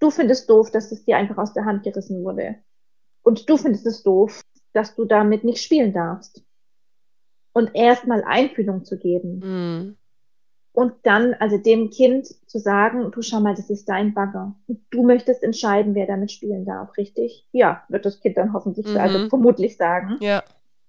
[0.00, 2.57] Du findest doof, dass es dir einfach aus der Hand gerissen wurde.
[3.22, 4.40] Und du findest es doof,
[4.72, 6.42] dass du damit nicht spielen darfst.
[7.52, 9.38] Und erstmal Einfühlung zu geben.
[9.40, 9.96] Mm.
[10.72, 14.57] Und dann, also dem Kind zu sagen, du schau mal, das ist dein Bagger.
[14.66, 17.46] Und du möchtest entscheiden, wer damit spielen darf, richtig?
[17.52, 18.96] Ja, wird das Kind dann hoffentlich, -hmm.
[18.96, 20.16] also vermutlich sagen.
[20.20, 20.42] Ja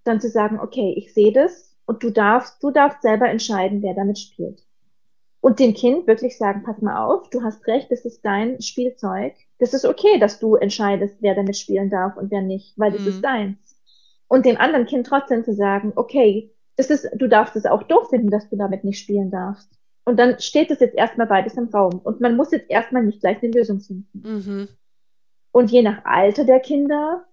[0.08, 3.94] dann zu sagen, okay, ich sehe das und du darfst, du darfst selber entscheiden, wer
[3.94, 4.66] damit spielt.
[5.42, 9.36] Und dem Kind wirklich sagen, pass mal auf, du hast recht, das ist dein Spielzeug.
[9.60, 13.02] Das ist okay, dass du entscheidest, wer damit spielen darf und wer nicht, weil das
[13.02, 13.08] mhm.
[13.10, 13.76] ist deins.
[14.28, 18.10] Und dem anderen Kind trotzdem zu sagen, okay, das ist, du darfst es auch doof
[18.10, 19.70] finden, dass du damit nicht spielen darfst.
[20.04, 22.00] Und dann steht es jetzt erstmal beides im Raum.
[22.04, 24.10] Und man muss jetzt erstmal nicht gleich eine Lösung finden.
[24.14, 24.68] Mhm.
[25.52, 27.24] Und je nach Alter der Kinder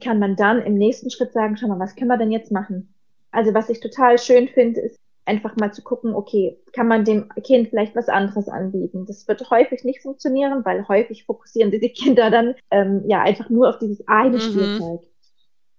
[0.00, 2.94] kann man dann im nächsten Schritt sagen, schau mal, was können wir denn jetzt machen?
[3.30, 7.28] Also was ich total schön finde, ist einfach mal zu gucken, okay, kann man dem
[7.42, 9.06] Kind vielleicht was anderes anbieten?
[9.06, 13.68] Das wird häufig nicht funktionieren, weil häufig fokussieren diese Kinder dann ähm, ja einfach nur
[13.68, 14.40] auf dieses eine mhm.
[14.40, 15.00] Spielzeug.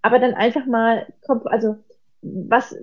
[0.02, 1.08] Aber dann einfach mal,
[1.46, 1.78] also
[2.22, 2.76] was,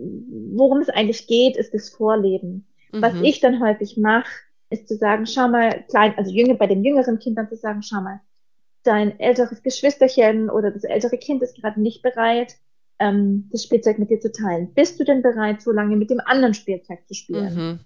[0.56, 2.66] worum es eigentlich geht, ist das Vorleben.
[2.92, 3.02] Mhm.
[3.02, 4.28] Was ich dann häufig mache,
[4.70, 8.00] ist zu sagen, schau mal, klein, also jünger, bei den jüngeren Kindern zu sagen, schau
[8.00, 8.20] mal,
[8.84, 12.56] dein älteres Geschwisterchen oder das ältere Kind ist gerade nicht bereit,
[12.98, 14.72] ähm, das Spielzeug mit dir zu teilen.
[14.74, 17.54] Bist du denn bereit, so lange mit dem anderen Spielzeug zu spielen?
[17.54, 17.80] Mhm.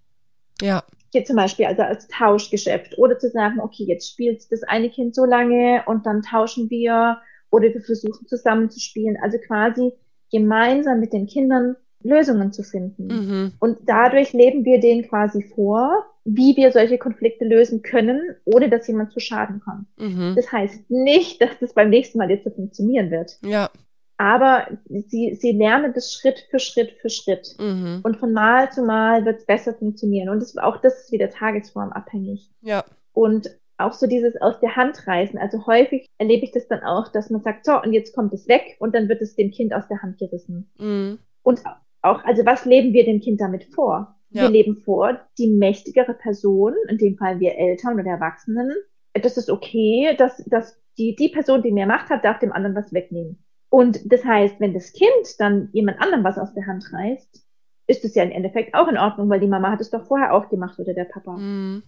[0.61, 0.83] Ja.
[1.13, 5.15] Hier zum Beispiel also als Tauschgeschäft oder zu sagen, okay, jetzt spielt das eine Kind
[5.15, 9.17] so lange und dann tauschen wir oder wir versuchen zusammen zu spielen.
[9.23, 9.93] Also quasi
[10.31, 13.07] gemeinsam mit den Kindern Lösungen zu finden.
[13.07, 13.53] Mhm.
[13.59, 18.87] Und dadurch leben wir denen quasi vor, wie wir solche Konflikte lösen können, ohne dass
[18.87, 19.87] jemand zu Schaden kommt.
[19.97, 20.35] Mhm.
[20.37, 23.39] Das heißt nicht, dass das beim nächsten Mal jetzt so funktionieren wird.
[23.43, 23.71] Ja.
[24.19, 27.55] Aber sie, sie lernen das Schritt für Schritt für Schritt.
[27.59, 28.01] Mhm.
[28.03, 30.29] Und von Mal zu Mal wird es besser funktionieren.
[30.29, 32.51] Und das, auch das ist wieder tagesformabhängig.
[32.61, 32.85] Ja.
[33.13, 35.39] Und auch so dieses aus der Hand reißen.
[35.39, 38.49] Also häufig erlebe ich das dann auch, dass man sagt, so, und jetzt kommt es
[38.49, 40.71] weg und dann wird es dem Kind aus der Hand gerissen.
[40.79, 41.19] Mhm.
[41.43, 41.63] Und
[42.03, 44.17] auch, also was leben wir dem Kind damit vor?
[44.31, 44.43] Ja.
[44.43, 48.73] Wir leben vor, die mächtigere Person, in dem Fall wir Eltern oder Erwachsenen,
[49.15, 52.77] das ist okay, dass, dass die, die Person, die mehr Macht hat, darf dem anderen
[52.77, 53.43] was wegnehmen.
[53.71, 57.45] Und das heißt, wenn das Kind dann jemand anderem was aus der Hand reißt,
[57.87, 60.35] ist es ja im Endeffekt auch in Ordnung, weil die Mama hat es doch vorher
[60.35, 61.37] auch gemacht oder der Papa.
[61.37, 61.83] Mhm.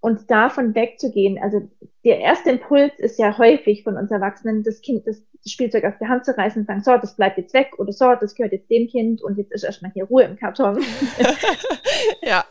[0.00, 1.68] Und davon wegzugehen, also
[2.04, 6.08] der erste Impuls ist ja häufig von uns Erwachsenen, das Kind das Spielzeug aus der
[6.08, 8.70] Hand zu reißen und sagen, so, das bleibt jetzt weg oder so, das gehört jetzt
[8.70, 10.78] dem Kind und jetzt ist erstmal hier Ruhe im Karton.
[12.22, 12.44] ja,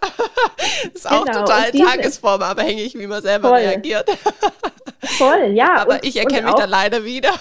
[0.94, 3.60] ist auch Genau, total tagesformabhängig, wie man selber Voll.
[3.60, 4.10] reagiert.
[5.02, 5.78] Voll, ja.
[5.78, 7.32] Aber und, ich erkenne mich da leider wieder.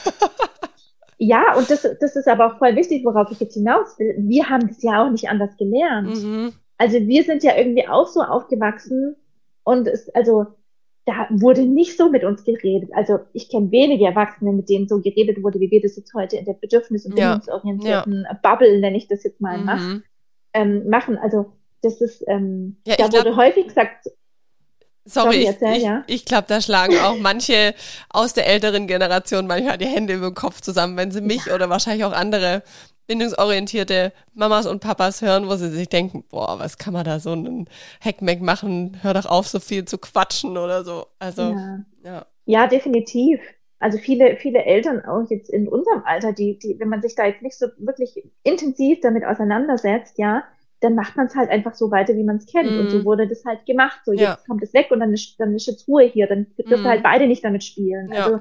[1.19, 4.15] Ja, und das, das ist aber auch voll wichtig, worauf ich jetzt hinaus will.
[4.19, 6.23] Wir haben das ja auch nicht anders gelernt.
[6.23, 6.53] Mhm.
[6.77, 9.17] Also wir sind ja irgendwie auch so aufgewachsen
[9.63, 10.47] und es, also
[11.07, 12.91] da wurde nicht so mit uns geredet.
[12.95, 16.37] Also ich kenne wenige Erwachsene, mit denen so geredet wurde, wie wir das jetzt heute
[16.37, 20.03] in der bedürfnis- und Ja, bindungsorientierten Bubble, nenne ich das jetzt mal, mach, Mhm.
[20.55, 21.19] ähm, machen.
[21.19, 24.07] Also das ist, ähm, Ja, da ich glaub- wurde häufig gesagt,
[25.07, 26.03] Sorry, Sorry, ich, ich, ja.
[26.07, 27.75] ich glaube, da schlagen auch manche
[28.09, 31.69] aus der älteren Generation manchmal die Hände über den Kopf zusammen, wenn sie mich oder
[31.69, 32.63] wahrscheinlich auch andere
[33.07, 37.33] bindungsorientierte Mamas und Papas hören, wo sie sich denken, boah, was kann man da so
[37.33, 37.69] einen
[38.01, 38.99] Heckmeck machen?
[39.03, 41.07] Hör doch auf, so viel zu quatschen oder so.
[41.19, 41.79] Also, ja.
[42.05, 42.27] ja.
[42.47, 43.41] Ja, definitiv.
[43.79, 47.27] Also viele, viele Eltern auch jetzt in unserem Alter, die, die, wenn man sich da
[47.27, 50.45] jetzt nicht so wirklich intensiv damit auseinandersetzt, ja,
[50.81, 52.71] dann macht man es halt einfach so weiter, wie man es kennt.
[52.71, 52.81] Mhm.
[52.81, 54.01] Und so wurde das halt gemacht.
[54.05, 54.39] So, jetzt Ja.
[54.47, 56.27] kommt es weg und dann ist, dann ist jetzt Ruhe hier.
[56.27, 56.89] Dann dürfen Mhm.
[56.89, 58.11] halt beide nicht damit spielen.
[58.13, 58.25] Ja.
[58.25, 58.41] Also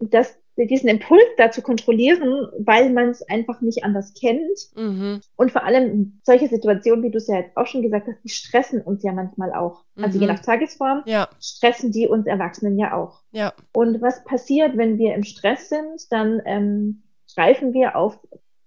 [0.00, 0.34] das,
[0.66, 4.58] diesen Impuls da zu kontrollieren, weil man es einfach nicht anders kennt.
[4.74, 5.20] Mhm.
[5.36, 8.28] Und vor allem solche Situationen, wie du es ja jetzt auch schon gesagt hast, die
[8.28, 9.84] stressen uns ja manchmal auch.
[9.96, 10.22] Also Mhm.
[10.22, 13.22] je nach Tagesform Ja, stressen die uns Erwachsenen ja auch.
[13.30, 13.52] ja.
[13.72, 16.10] Und was passiert, wenn wir im Stress sind?
[16.10, 17.02] Dann ähm,
[17.34, 18.18] greifen wir auf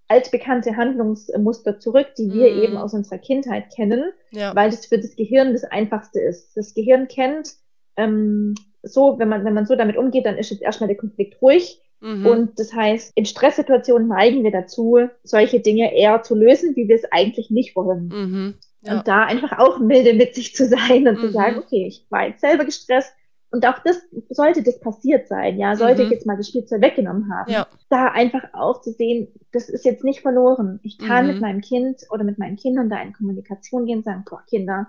[0.07, 2.61] altbekannte Handlungsmuster zurück, die wir Mhm.
[2.63, 4.53] eben aus unserer Kindheit kennen, Ja.
[4.55, 6.55] weil das für das Gehirn das Einfachste ist.
[6.57, 7.53] Das Gehirn kennt
[7.97, 11.41] ähm, so, wenn man, wenn man so damit umgeht, dann ist jetzt erstmal der Konflikt
[11.41, 11.81] ruhig.
[11.99, 12.25] Mhm.
[12.25, 16.95] Und das heißt, in Stresssituationen neigen wir dazu, solche Dinge eher zu lösen, wie wir
[16.95, 18.07] es eigentlich nicht wollen.
[18.07, 18.53] mhm.
[18.83, 18.93] Ja.
[18.97, 21.31] Und da einfach auch milde mit sich zu sein und zu Mhm.
[21.33, 23.13] sagen, okay, ich war jetzt selber gestresst.
[23.51, 26.05] Und auch das, sollte das passiert sein, ja, sollte Mhm.
[26.07, 27.67] ich jetzt mal das Spielzeug weggenommen haben, Ja.
[27.89, 30.79] da einfach auch zu sehen, das ist jetzt nicht verloren.
[30.83, 31.31] Ich kann Mhm.
[31.33, 34.87] mit meinem Kind oder mit meinen Kindern da in Kommunikation gehen und sagen, boah, Kinder,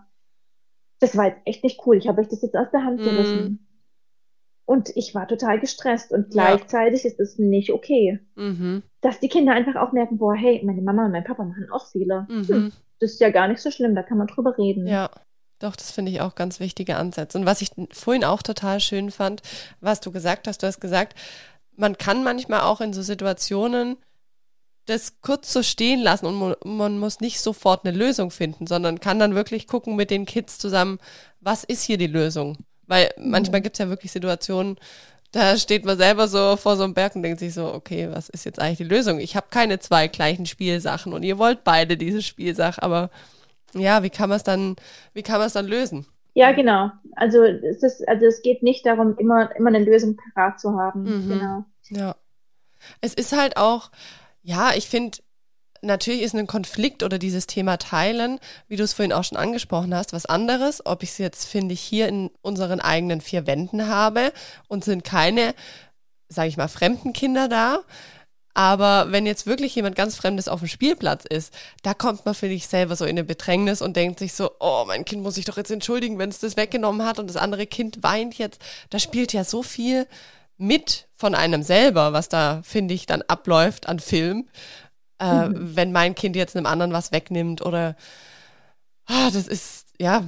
[1.01, 1.97] das war jetzt echt nicht cool.
[1.99, 3.05] Ich habe euch das jetzt aus der Hand Mhm.
[3.05, 3.67] gerissen.
[4.65, 6.55] Und ich war total gestresst und Ja.
[6.55, 8.21] gleichzeitig ist es nicht okay.
[8.37, 8.83] Mhm.
[9.01, 11.91] Dass die Kinder einfach auch merken, boah, hey, meine Mama und mein Papa machen auch
[11.91, 12.27] Fehler.
[12.29, 12.73] Hm, Mhm.
[13.01, 14.87] das ist ja gar nicht so schlimm, da kann man drüber reden.
[14.87, 15.11] Ja,
[15.59, 17.39] doch, das finde ich auch ganz wichtige Ansätze.
[17.39, 19.43] Und was ich vorhin auch total schön fand,
[19.81, 21.17] was du gesagt hast, du hast gesagt,
[21.77, 23.97] man kann manchmal auch in so Situationen
[24.87, 29.19] das kurz so stehen lassen und man muss nicht sofort eine Lösung finden, sondern kann
[29.21, 30.99] dann wirklich gucken mit den Kids zusammen,
[31.41, 32.59] was ist hier die Lösung?
[32.93, 34.77] Weil manchmal gibt es ja wirklich Situationen,
[35.33, 38.29] da steht man selber so vor so einem Berg und denkt sich so, okay, was
[38.29, 39.19] ist jetzt eigentlich die Lösung?
[39.19, 43.09] Ich habe keine zwei gleichen Spielsachen und ihr wollt beide diese Spielsache, aber
[43.73, 44.77] ja, wie kann man es dann,
[45.15, 46.05] wie kann man es dann lösen?
[46.35, 46.91] Ja, genau.
[47.17, 51.05] Also es ist, also es geht nicht darum, immer, immer eine Lösung parat zu haben.
[51.05, 51.29] Mhm.
[51.31, 51.65] Genau.
[51.89, 52.15] Ja.
[53.01, 53.91] Es ist halt auch,
[54.43, 55.17] ja, ich finde,
[55.83, 59.95] natürlich ist ein Konflikt oder dieses Thema Teilen, wie du es vorhin auch schon angesprochen
[59.95, 63.89] hast, was anderes, ob ich es jetzt, finde ich, hier in unseren eigenen vier Wänden
[63.89, 64.33] habe
[64.69, 65.55] und sind keine,
[66.29, 67.81] sage ich mal, fremden Kinder da.
[68.55, 72.49] Aber wenn jetzt wirklich jemand ganz Fremdes auf dem Spielplatz ist, da kommt man für
[72.49, 75.47] dich selber so in eine Bedrängnis und denkt sich so, oh, mein Kind muss sich
[75.47, 78.61] doch jetzt entschuldigen, wenn es das weggenommen hat und das andere Kind weint jetzt.
[78.91, 80.07] Da spielt ja so viel
[80.59, 84.49] mit von einem selber, was da, finde ich, dann abläuft an Film,
[85.23, 85.77] äh, Mhm.
[85.77, 87.97] wenn mein Kind jetzt einem anderen was wegnimmt oder
[89.07, 90.25] ah, das ist ja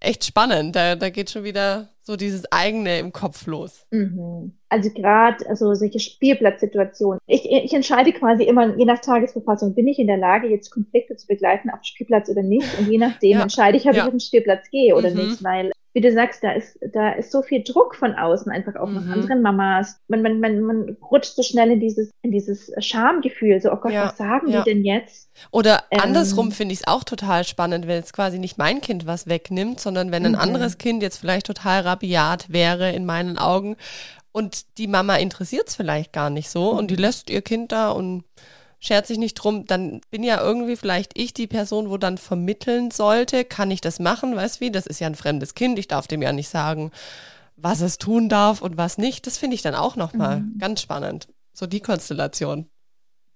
[0.00, 0.76] echt spannend.
[0.76, 3.84] Da, da geht schon wieder so dieses eigene im Kopf los.
[3.90, 4.52] Mhm.
[4.68, 7.18] Also gerade also solche Spielplatzsituationen.
[7.26, 11.16] Ich, ich entscheide quasi immer, je nach Tagesverfassung, bin ich in der Lage, jetzt Konflikte
[11.16, 12.66] zu begleiten auf dem Spielplatz oder nicht.
[12.78, 13.42] Und je nachdem Ja.
[13.42, 14.02] entscheide ich, ob Ja.
[14.02, 15.16] ich auf den Spielplatz gehe oder Mhm.
[15.16, 15.42] nicht.
[15.42, 18.86] Weil, wie du sagst, da ist, da ist so viel Druck von außen, einfach auch
[18.88, 18.94] Mhm.
[18.96, 19.98] nach anderen Mamas.
[20.08, 23.62] Man, man, man, man rutscht so schnell in dieses, in dieses Schamgefühl.
[23.62, 24.04] So, oh Gott, Ja.
[24.04, 24.62] was sagen Ja.
[24.62, 25.30] die denn jetzt?
[25.52, 26.00] Oder Ähm.
[26.02, 29.80] andersrum finde ich es auch total spannend, wenn jetzt quasi nicht mein Kind was wegnimmt,
[29.80, 30.38] sondern wenn ein Mhm.
[30.38, 33.76] anderes Kind jetzt vielleicht total rabiat wäre in meinen Augen
[34.32, 37.88] und die Mama interessiert es vielleicht gar nicht so und die lässt ihr Kind da
[37.90, 38.24] und
[38.86, 42.90] schert sich nicht drum, dann bin ja irgendwie vielleicht ich die Person, wo dann vermitteln
[42.90, 46.06] sollte, kann ich das machen, weißt wie, das ist ja ein fremdes Kind, ich darf
[46.06, 46.90] dem ja nicht sagen,
[47.56, 49.26] was es tun darf und was nicht.
[49.26, 50.58] Das finde ich dann auch nochmal mhm.
[50.58, 52.68] ganz spannend, so die Konstellation.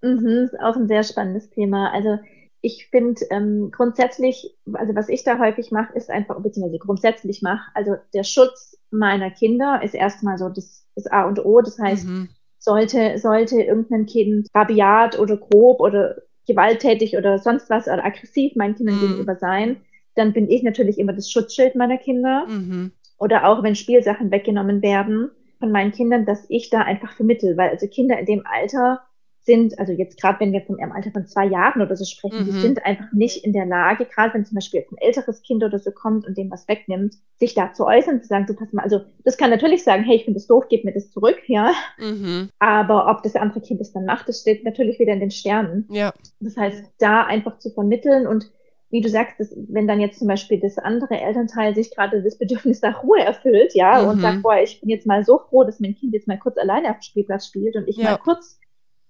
[0.02, 1.92] Mhm, ist auch ein sehr spannendes Thema.
[1.92, 2.18] Also
[2.62, 7.70] ich finde ähm, grundsätzlich, also was ich da häufig mache, ist einfach, beziehungsweise grundsätzlich mache,
[7.74, 11.60] also der Schutz meiner Kinder ist erstmal so das, das A und O.
[11.60, 12.28] Das heißt, mhm.
[12.60, 18.76] Sollte, sollte irgendein Kind rabiat oder grob oder gewalttätig oder sonst was oder aggressiv meinen
[18.76, 19.00] Kindern mhm.
[19.00, 19.78] gegenüber sein,
[20.14, 22.46] dann bin ich natürlich immer das Schutzschild meiner Kinder.
[22.46, 22.92] Mhm.
[23.18, 27.70] Oder auch wenn Spielsachen weggenommen werden von meinen Kindern, dass ich da einfach vermittel, weil
[27.70, 29.02] also Kinder in dem Alter
[29.42, 32.44] sind, also jetzt gerade wenn wir vom Alter von zwei Jahren oder so sprechen, mhm.
[32.44, 35.64] die sind einfach nicht in der Lage, gerade wenn zum Beispiel jetzt ein älteres Kind
[35.64, 38.72] oder so kommt und dem was wegnimmt, sich da zu äußern, zu sagen, du pass
[38.72, 41.40] mal, also das kann natürlich sagen, hey, ich finde das doof, gib mir das zurück,
[41.46, 41.72] ja.
[41.98, 42.50] Mhm.
[42.58, 45.88] Aber ob das andere Kind es dann macht, das steht natürlich wieder in den Sternen.
[45.90, 46.12] Ja.
[46.40, 48.50] Das heißt, da einfach zu vermitteln und
[48.90, 52.36] wie du sagst, dass, wenn dann jetzt zum Beispiel das andere Elternteil sich gerade das
[52.36, 54.08] Bedürfnis nach Ruhe erfüllt, ja, mhm.
[54.08, 56.58] und sagt, boah, ich bin jetzt mal so froh, dass mein Kind jetzt mal kurz
[56.58, 58.10] alleine auf dem Spielplatz spielt und ich ja.
[58.10, 58.58] mal kurz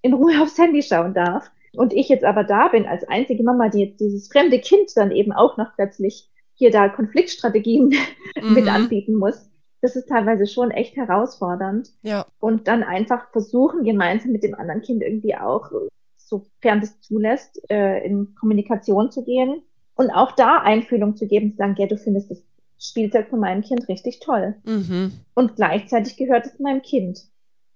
[0.01, 1.51] in Ruhe aufs Handy schauen darf.
[1.73, 5.11] Und ich jetzt aber da bin als einzige Mama, die jetzt dieses fremde Kind dann
[5.11, 7.93] eben auch noch plötzlich hier da Konfliktstrategien
[8.41, 8.53] mhm.
[8.53, 9.49] mit anbieten muss.
[9.81, 11.89] Das ist teilweise schon echt herausfordernd.
[12.03, 12.25] Ja.
[12.39, 15.71] Und dann einfach versuchen, gemeinsam mit dem anderen Kind irgendwie auch,
[16.17, 19.63] sofern das zulässt, äh, in Kommunikation zu gehen
[19.95, 22.43] und auch da Einfühlung zu geben, zu sagen, ja, du findest das
[22.79, 24.55] Spielzeug von meinem Kind richtig toll.
[24.63, 25.13] Mhm.
[25.33, 27.25] Und gleichzeitig gehört es meinem Kind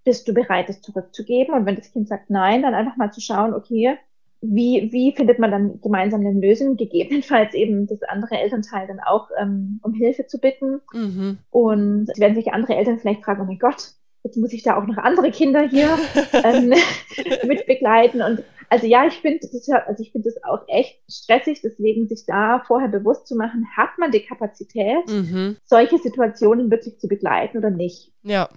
[0.05, 1.53] bist du bereit, es zurückzugeben?
[1.53, 3.97] Und wenn das Kind sagt nein, dann einfach mal zu schauen, okay,
[4.41, 6.77] wie, wie findet man dann gemeinsam eine Lösung?
[6.77, 10.81] Gegebenenfalls eben das andere Elternteil dann auch ähm, um Hilfe zu bitten.
[10.93, 11.39] Mhm.
[11.49, 14.85] Und werden sich andere Eltern vielleicht fragen, oh mein Gott, jetzt muss ich da auch
[14.85, 15.97] noch andere Kinder hier
[16.43, 16.73] ähm,
[17.47, 18.21] mit begleiten.
[18.21, 22.25] Und also ja, ich finde das, also ich finde das auch echt stressig, deswegen sich
[22.25, 25.57] da vorher bewusst zu machen, hat man die Kapazität, mhm.
[25.65, 28.11] solche Situationen wirklich zu begleiten oder nicht?
[28.23, 28.49] Ja.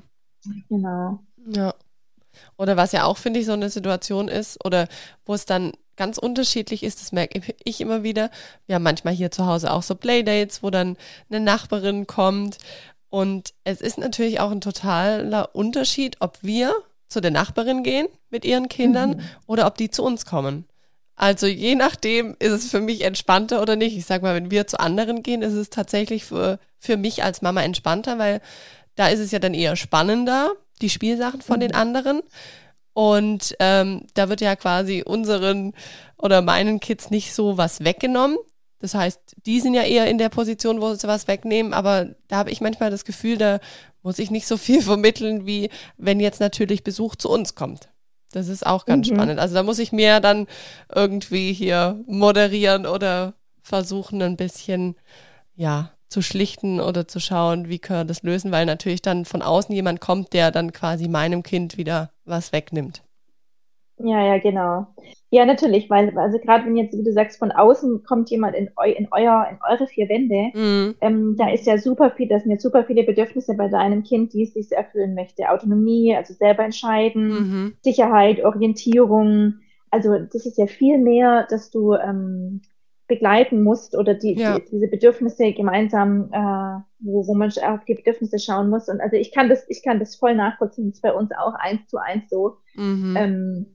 [0.69, 1.21] Genau.
[1.47, 1.75] Ja.
[2.57, 4.89] Oder was ja auch, finde ich, so eine Situation ist, oder
[5.25, 8.31] wo es dann ganz unterschiedlich ist, das merke ich immer wieder.
[8.67, 10.97] Wir haben manchmal hier zu Hause auch so Playdates, wo dann
[11.29, 12.59] eine Nachbarin kommt.
[13.11, 16.75] Und es ist natürlich auch ein totaler Unterschied, ob wir
[17.09, 19.21] zu der Nachbarin gehen mit ihren Kindern mhm.
[19.47, 20.67] oder ob die zu uns kommen.
[21.17, 23.97] Also je nachdem ist es für mich entspannter oder nicht.
[23.97, 27.43] Ich sag mal, wenn wir zu anderen gehen, ist es tatsächlich für, für mich als
[27.43, 28.41] Mama entspannter, weil
[28.99, 30.51] da ist es ja dann eher spannender,
[30.83, 31.61] die Spielsachen von mhm.
[31.61, 32.21] den anderen.
[32.95, 35.73] Und ähm, da wird ja quasi unseren
[36.17, 38.39] oder meinen Kids nicht so was weggenommen.
[38.81, 42.39] Das heißt, die sind ja eher in der Position, wo sie was wegnehmen, aber da
[42.39, 43.61] habe ich manchmal das Gefühl, da
[44.03, 47.89] muss ich nicht so viel vermitteln, wie wenn jetzt natürlich Besuch zu uns kommt.
[48.33, 49.15] Das ist auch ganz mhm.
[49.15, 49.39] spannend.
[49.39, 50.49] Also da muss ich mehr dann
[50.93, 54.97] irgendwie hier moderieren oder versuchen, ein bisschen,
[55.55, 59.43] ja, zu schlichten oder zu schauen, wie können wir das lösen, weil natürlich dann von
[59.43, 63.03] außen jemand kommt, der dann quasi meinem Kind wieder was wegnimmt.
[64.01, 64.87] Ja, ja, genau.
[65.31, 68.71] Ja, natürlich, weil, also gerade wenn jetzt, wie du sagst, von außen kommt jemand in,
[68.77, 70.95] eu, in, euer, in eure vier Wände, mhm.
[71.01, 74.33] ähm, da ist ja super viel, da sind ja super viele Bedürfnisse bei deinem Kind,
[74.33, 75.51] die es sich erfüllen möchte.
[75.51, 77.77] Autonomie, also selber entscheiden, mhm.
[77.83, 79.55] Sicherheit, Orientierung.
[79.91, 82.63] Also das ist ja viel mehr, dass du ähm,
[83.09, 84.59] begleiten musst oder die, ja.
[84.59, 88.89] die diese Bedürfnisse gemeinsam, äh, wo, wo man auf die Bedürfnisse schauen muss.
[88.89, 90.89] Und also ich kann das, ich kann das voll nachvollziehen.
[90.91, 92.59] Das ist bei uns auch eins zu eins so.
[92.75, 93.17] Mhm.
[93.19, 93.67] Ähm,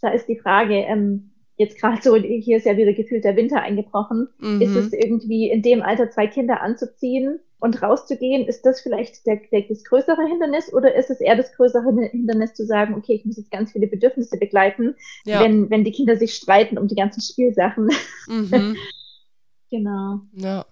[0.00, 3.60] da ist die Frage, ähm, jetzt gerade so, hier ist ja wieder gefühlt der Winter
[3.60, 4.62] eingebrochen, mhm.
[4.62, 9.40] ist es irgendwie in dem Alter zwei Kinder anzuziehen und rauszugehen, ist das vielleicht der,
[9.52, 13.24] der, das größere Hindernis oder ist es eher das größere Hindernis zu sagen, okay, ich
[13.24, 15.40] muss jetzt ganz viele Bedürfnisse begleiten, ja.
[15.40, 17.90] wenn, wenn die Kinder sich streiten um die ganzen Spielsachen.
[18.26, 18.76] Mhm.
[19.70, 20.20] genau.
[20.32, 20.64] Ja.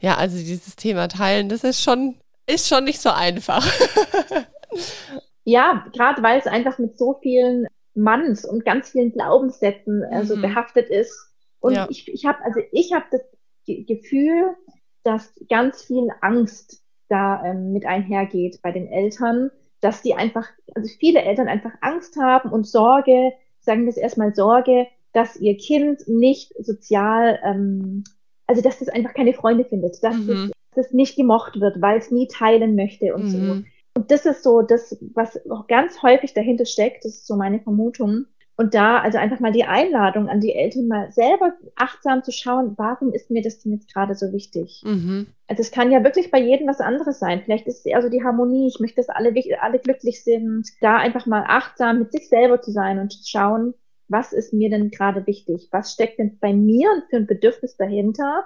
[0.00, 2.16] ja, also dieses Thema Teilen, das ist schon,
[2.46, 3.66] ist schon nicht so einfach.
[5.44, 10.42] ja, gerade weil es einfach mit so vielen Manns und ganz vielen Glaubenssätzen also mhm.
[10.42, 11.28] behaftet ist.
[11.58, 11.88] Und ja.
[11.90, 13.20] ich, ich habe, also ich habe das
[13.66, 14.54] Gefühl,
[15.02, 20.88] dass ganz viel Angst da ähm, mit einhergeht bei den Eltern, dass die einfach, also
[20.98, 26.06] viele Eltern einfach Angst haben und Sorge, sagen wir es erstmal Sorge, dass ihr Kind
[26.06, 28.04] nicht sozial, ähm,
[28.46, 30.52] also dass das einfach keine Freunde findet, dass mhm.
[30.74, 33.28] das, nicht gemocht wird, weil es nie teilen möchte und mhm.
[33.28, 33.62] so.
[33.96, 37.60] Und das ist so das, was auch ganz häufig dahinter steckt, das ist so meine
[37.60, 38.26] Vermutung.
[38.60, 42.74] Und da also einfach mal die Einladung an die Eltern, mal selber achtsam zu schauen,
[42.76, 44.82] warum ist mir das denn jetzt gerade so wichtig?
[44.84, 45.28] Mhm.
[45.46, 47.40] Also es kann ja wirklich bei jedem was anderes sein.
[47.42, 49.32] Vielleicht ist es eher so die Harmonie, ich möchte, dass alle,
[49.62, 50.68] alle glücklich sind.
[50.82, 53.72] Da einfach mal achtsam mit sich selber zu sein und zu schauen,
[54.08, 55.68] was ist mir denn gerade wichtig?
[55.70, 58.44] Was steckt denn bei mir für ein Bedürfnis dahinter,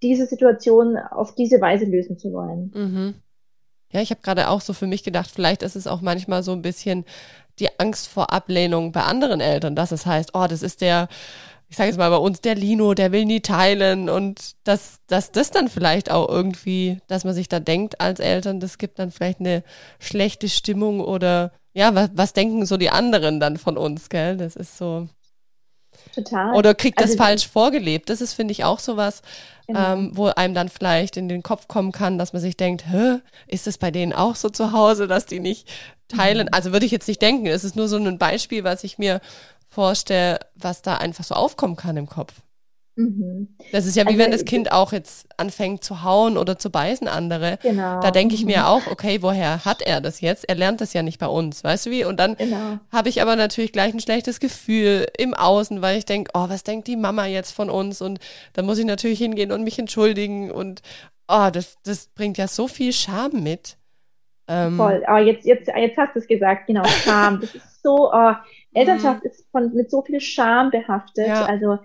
[0.00, 2.72] diese Situation auf diese Weise lösen zu wollen?
[2.74, 3.14] Mhm.
[3.92, 6.52] Ja, ich habe gerade auch so für mich gedacht, vielleicht ist es auch manchmal so
[6.52, 7.04] ein bisschen
[7.60, 11.08] die Angst vor Ablehnung bei anderen Eltern, dass es heißt, oh, das ist der,
[11.68, 15.30] ich sage jetzt mal bei uns, der Lino, der will nie teilen und dass, dass
[15.30, 19.10] das dann vielleicht auch irgendwie, dass man sich da denkt als Eltern, das gibt dann
[19.10, 19.62] vielleicht eine
[19.98, 24.36] schlechte Stimmung oder ja, was, was denken so die anderen dann von uns, gell?
[24.36, 25.08] Das ist so.
[26.14, 26.54] Total.
[26.54, 28.10] Oder kriegt das also, falsch vorgelebt.
[28.10, 29.22] Das ist, finde ich, auch sowas,
[29.66, 29.92] genau.
[29.92, 33.18] ähm, wo einem dann vielleicht in den Kopf kommen kann, dass man sich denkt, Hä,
[33.46, 35.68] ist es bei denen auch so zu Hause, dass die nicht
[36.08, 36.46] teilen?
[36.46, 36.54] Mhm.
[36.54, 37.46] Also würde ich jetzt nicht denken.
[37.46, 39.20] Es ist nur so ein Beispiel, was ich mir
[39.68, 42.34] vorstelle, was da einfach so aufkommen kann im Kopf.
[43.00, 43.48] Mhm.
[43.72, 46.70] Das ist ja wie also, wenn das Kind auch jetzt anfängt zu hauen oder zu
[46.70, 47.58] beißen andere.
[47.62, 48.00] Genau.
[48.00, 48.64] Da denke ich mir mhm.
[48.64, 50.48] auch, okay, woher hat er das jetzt?
[50.48, 52.04] Er lernt das ja nicht bei uns, weißt du wie?
[52.04, 52.78] Und dann genau.
[52.92, 56.62] habe ich aber natürlich gleich ein schlechtes Gefühl im Außen, weil ich denke, oh, was
[56.62, 58.02] denkt die Mama jetzt von uns?
[58.02, 58.20] Und
[58.52, 60.82] dann muss ich natürlich hingehen und mich entschuldigen und
[61.28, 63.76] oh, das, das bringt ja so viel Scham mit.
[64.48, 65.02] Ähm, Voll.
[65.08, 67.40] Oh, jetzt, jetzt, jetzt hast du es gesagt, genau, Scham.
[67.40, 68.32] Das ist so, oh,
[68.74, 69.30] Elternschaft mhm.
[69.30, 71.28] ist von, mit so viel Scham behaftet.
[71.28, 71.46] Ja.
[71.46, 71.78] Also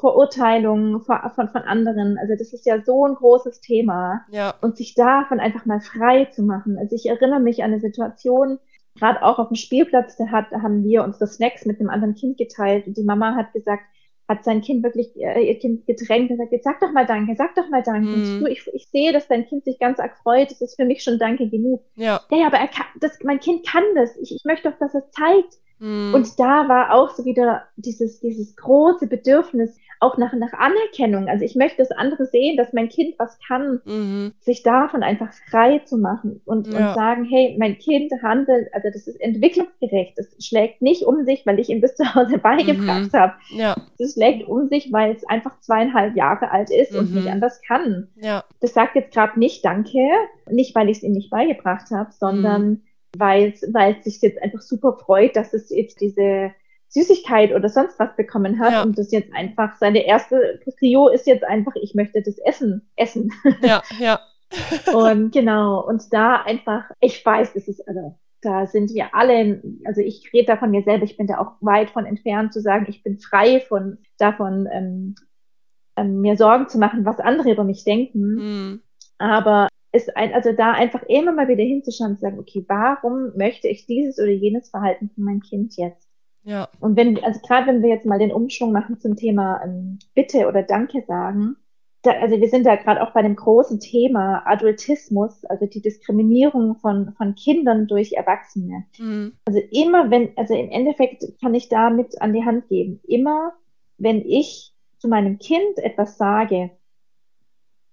[0.00, 2.18] Verurteilungen von, von, von anderen.
[2.18, 4.22] Also das ist ja so ein großes Thema.
[4.30, 4.54] Ja.
[4.60, 6.78] Und sich davon einfach mal frei zu machen.
[6.78, 8.58] Also ich erinnere mich an eine Situation,
[8.96, 12.14] gerade auch auf dem Spielplatz, da, hat, da haben wir unsere Snacks mit einem anderen
[12.14, 13.82] Kind geteilt und die Mama hat gesagt,
[14.28, 17.34] hat sein Kind wirklich, äh, ihr Kind gedrängt und gesagt, jetzt sag doch mal Danke,
[17.36, 18.08] sag doch mal Danke.
[18.08, 18.40] Mhm.
[18.40, 21.02] Du, ich, ich sehe, dass dein Kind sich ganz arg freut, das ist für mich
[21.02, 21.82] schon Danke genug.
[21.96, 24.16] Ja, ja, ja aber er kann, das, mein Kind kann das.
[24.16, 26.14] Ich, ich möchte doch, dass es zeigt, Mhm.
[26.14, 31.28] Und da war auch so wieder dieses, dieses große Bedürfnis auch nach, nach Anerkennung.
[31.28, 34.32] Also ich möchte, dass andere sehen, dass mein Kind was kann, mhm.
[34.38, 36.90] sich davon einfach frei zu machen und, ja.
[36.90, 40.16] und sagen, hey, mein Kind handelt, also das ist entwicklungsgerecht.
[40.16, 43.18] Das schlägt nicht um sich, weil ich ihm bis zu Hause beigebracht mhm.
[43.18, 43.32] habe.
[43.50, 43.74] Ja.
[43.98, 47.32] Das schlägt um sich, weil es einfach zweieinhalb Jahre alt ist und nicht mhm.
[47.32, 48.06] anders kann.
[48.16, 48.44] Ja.
[48.60, 50.08] Das sagt jetzt gerade nicht Danke,
[50.48, 52.82] nicht weil ich es ihm nicht beigebracht habe, sondern
[53.14, 53.54] mhm weil
[53.98, 56.52] es sich jetzt einfach super freut, dass es jetzt diese
[56.88, 58.82] Süßigkeit oder sonst was bekommen hat ja.
[58.82, 63.32] und das jetzt einfach seine erste Trio ist jetzt einfach, ich möchte das Essen essen.
[63.62, 64.20] Ja, ja.
[64.94, 70.02] und genau, und da einfach, ich weiß, das ist, also da sind wir alle, also
[70.02, 72.86] ich rede da von mir selber, ich bin da auch weit von entfernt zu sagen,
[72.88, 75.14] ich bin frei von davon, ähm,
[75.96, 78.34] ähm, mir Sorgen zu machen, was andere über mich denken.
[78.34, 78.82] Mhm.
[79.18, 83.32] Aber ist ein, also da einfach immer mal wieder hinzuschauen und zu sagen, okay, warum
[83.36, 86.08] möchte ich dieses oder jenes Verhalten von meinem Kind jetzt?
[86.44, 86.68] Ja.
[86.80, 90.48] Und wenn, also gerade wenn wir jetzt mal den Umschwung machen zum Thema ähm, Bitte
[90.48, 91.56] oder Danke sagen,
[92.02, 96.76] da, also wir sind da gerade auch bei dem großen Thema Adultismus, also die Diskriminierung
[96.76, 98.84] von, von Kindern durch Erwachsene.
[98.98, 99.34] Mhm.
[99.44, 103.52] Also immer wenn, also im Endeffekt kann ich da mit an die Hand geben, immer
[103.98, 106.70] wenn ich zu meinem Kind etwas sage,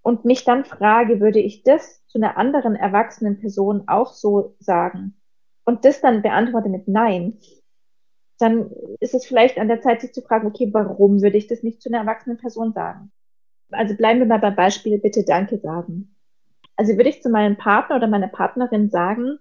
[0.02, 5.16] und mich dann frage, würde ich das zu einer anderen erwachsenen Person auch so sagen
[5.66, 7.40] und das dann beantworte mit Nein,
[8.40, 11.62] dann ist es vielleicht an der Zeit, sich zu fragen, okay, warum würde ich das
[11.62, 13.12] nicht zu einer erwachsenen Person sagen?
[13.72, 16.16] Also bleiben wir mal beim Beispiel, bitte Danke sagen.
[16.76, 19.38] Also würde ich zu meinem Partner oder meiner Partnerin sagen,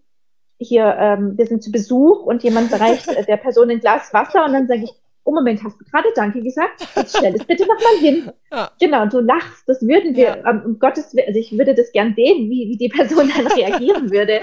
[0.59, 4.53] hier, ähm, wir sind zu Besuch und jemand reicht der Person ein Glas Wasser und
[4.53, 4.93] dann sage ich,
[5.29, 6.89] oh Moment, hast du gerade Danke gesagt?
[6.97, 8.33] Jetzt stell es bitte nochmal hin.
[8.51, 8.71] Ja.
[8.81, 10.51] Genau, und du lachst, das würden wir, ja.
[10.65, 14.11] um Gottes Willen, also ich würde das gern sehen, wie, wie die Person dann reagieren
[14.11, 14.41] würde.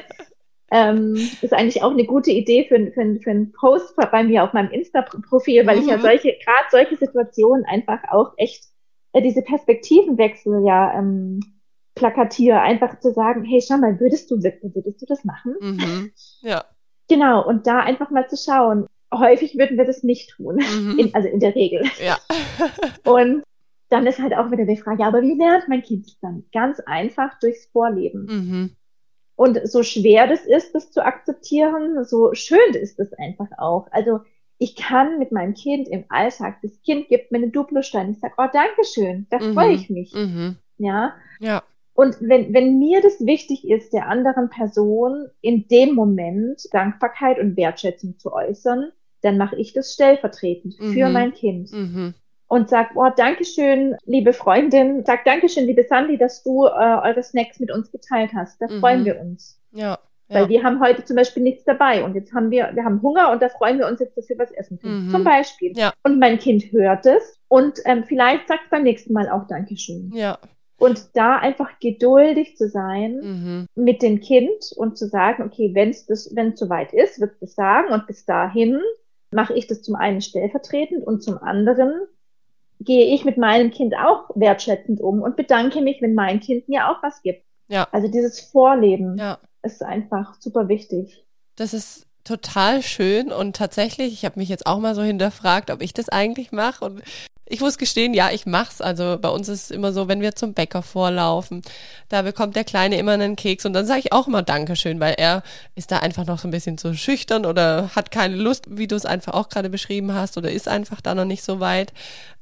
[0.69, 4.53] Ähm, ist eigentlich auch eine gute Idee für, für, für einen Post bei mir auf
[4.53, 5.81] meinem Insta-Profil, weil mhm.
[5.81, 6.01] ich ja mhm.
[6.01, 8.65] solche, gerade solche Situationen einfach auch echt
[9.13, 11.39] äh, diese Perspektivenwechsel ja ähm,
[11.95, 15.55] plakatiere, einfach zu sagen, hey, schau mal, würdest du, würdest du das machen?
[15.59, 16.11] Mhm.
[16.41, 16.65] Ja.
[17.07, 20.57] Genau, und da einfach mal zu schauen, häufig würden wir das nicht tun.
[20.57, 20.99] Mhm.
[20.99, 21.83] In, also in der Regel.
[22.03, 22.17] Ja.
[23.11, 23.43] und
[23.89, 26.45] dann ist halt auch wieder die Frage, aber wie lernt mein Kind dann?
[26.51, 28.25] Ganz einfach durchs Vorleben.
[28.25, 28.75] Mhm.
[29.35, 33.87] Und so schwer das ist, das zu akzeptieren, so schön ist es einfach auch.
[33.91, 34.21] Also
[34.57, 38.33] ich kann mit meinem Kind im Alltag, das Kind gibt mir einen Duplostein, ich sage,
[38.37, 39.53] oh, danke schön, da mhm.
[39.53, 40.13] freue ich mich.
[40.13, 40.55] Mhm.
[40.77, 41.13] Ja.
[41.39, 41.63] Ja.
[41.95, 47.55] Und wenn, wenn mir das wichtig ist, der anderen Person in dem Moment Dankbarkeit und
[47.55, 48.91] Wertschätzung zu äußern,
[49.21, 50.93] dann mache ich das stellvertretend mhm.
[50.93, 51.71] für mein Kind.
[51.71, 52.13] Mhm.
[52.47, 55.05] Und sag, oh, Dankeschön, liebe Freundin.
[55.05, 58.61] Sag Dankeschön, liebe Sandy, dass du äh, eure Snacks mit uns geteilt hast.
[58.61, 58.79] Da mhm.
[58.81, 59.59] freuen wir uns.
[59.71, 59.97] Ja.
[60.27, 60.41] Ja.
[60.41, 63.31] Weil wir haben heute zum Beispiel nichts dabei und jetzt haben wir, wir haben Hunger
[63.31, 65.05] und da freuen wir uns jetzt, dass wir was essen können.
[65.05, 65.11] Mhm.
[65.11, 65.71] Zum Beispiel.
[65.77, 65.93] Ja.
[66.03, 70.11] Und mein Kind hört es und ähm, vielleicht sagt beim nächsten Mal auch Dankeschön.
[70.13, 70.39] Ja.
[70.77, 73.67] Und da einfach geduldig zu sein mhm.
[73.75, 76.05] mit dem Kind und zu sagen, okay, wenn es
[76.35, 78.81] wenn es soweit ist, wird es sagen und bis dahin
[79.31, 81.93] mache ich das zum einen stellvertretend und zum anderen
[82.81, 86.89] gehe ich mit meinem Kind auch wertschätzend um und bedanke mich, wenn mein Kind mir
[86.89, 87.43] auch was gibt.
[87.67, 87.87] Ja.
[87.91, 89.39] Also dieses Vorleben ja.
[89.63, 91.25] ist einfach super wichtig.
[91.55, 95.81] Das ist total schön und tatsächlich, ich habe mich jetzt auch mal so hinterfragt, ob
[95.81, 97.01] ich das eigentlich mache und
[97.47, 98.81] ich muss gestehen, ja, ich mach's.
[98.81, 101.61] Also bei uns ist es immer so, wenn wir zum Bäcker vorlaufen,
[102.09, 105.15] da bekommt der Kleine immer einen Keks und dann sage ich auch immer Dankeschön, weil
[105.17, 105.43] er
[105.75, 108.95] ist da einfach noch so ein bisschen zu schüchtern oder hat keine Lust, wie du
[108.95, 111.93] es einfach auch gerade beschrieben hast, oder ist einfach da noch nicht so weit.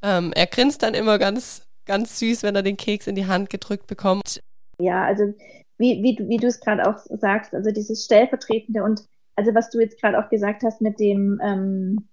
[0.01, 3.49] Ähm, er grinst dann immer ganz, ganz süß, wenn er den Keks in die Hand
[3.49, 4.41] gedrückt bekommt.
[4.79, 5.33] Ja, also
[5.77, 9.01] wie, wie, wie du es gerade auch sagst, also dieses Stellvertretende und
[9.35, 12.07] also was du jetzt gerade auch gesagt hast mit dem, ähm,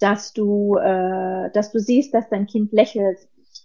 [0.00, 3.18] dass du, äh, dass du siehst, dass dein Kind lächelt,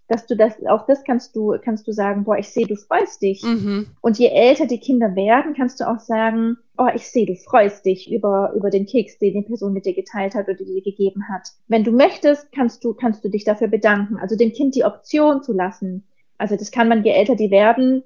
[0.07, 3.21] dass du das, auch das kannst du, kannst du sagen, boah, ich sehe, du freust
[3.21, 3.43] dich.
[3.43, 3.87] Mhm.
[4.01, 7.85] Und je älter die Kinder werden, kannst du auch sagen, oh, ich sehe, du freust
[7.85, 10.81] dich über, über den Keks, den die Person mit dir geteilt hat oder die dir
[10.81, 11.49] gegeben hat.
[11.67, 14.17] Wenn du möchtest, kannst du, kannst du dich dafür bedanken.
[14.17, 16.07] Also dem Kind die Option zu lassen.
[16.37, 18.03] Also das kann man, je älter die werden,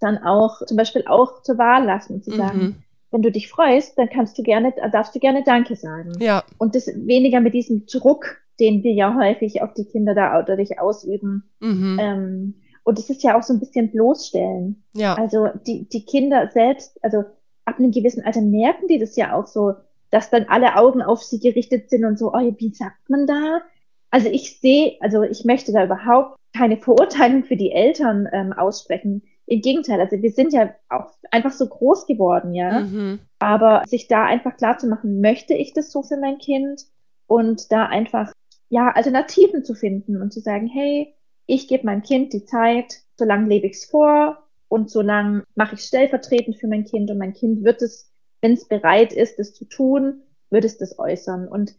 [0.00, 2.83] dann auch zum Beispiel auch zur Wahl lassen und zu sagen, mhm
[3.14, 6.12] wenn du dich freust, dann kannst du gerne, darfst du gerne Danke sagen.
[6.18, 6.42] Ja.
[6.58, 10.80] Und das weniger mit diesem Druck, den wir ja häufig auf die Kinder da dadurch
[10.80, 11.44] ausüben.
[11.60, 11.98] Mhm.
[12.02, 14.82] Ähm, und es ist ja auch so ein bisschen bloßstellen.
[14.94, 15.14] Ja.
[15.14, 17.18] Also die, die Kinder selbst, also
[17.64, 19.74] ab einem gewissen Alter merken die das ja auch so,
[20.10, 23.60] dass dann alle Augen auf sie gerichtet sind und so, oh, wie sagt man da?
[24.10, 29.22] Also ich sehe, also ich möchte da überhaupt keine Verurteilung für die Eltern ähm, aussprechen.
[29.46, 32.80] Im Gegenteil, also wir sind ja auch einfach so groß geworden, ja.
[32.80, 33.20] Mhm.
[33.38, 36.82] Aber sich da einfach klar zu machen, möchte ich das so für mein Kind?
[37.26, 38.32] Und da einfach,
[38.68, 41.14] ja, Alternativen zu finden und zu sagen, hey,
[41.46, 44.38] ich gebe meinem Kind die Zeit, solange lebe ich es vor
[44.68, 48.66] und solange mache ich stellvertretend für mein Kind und mein Kind wird es, wenn es
[48.66, 51.48] bereit ist, das zu tun, wird es das äußern.
[51.48, 51.74] Und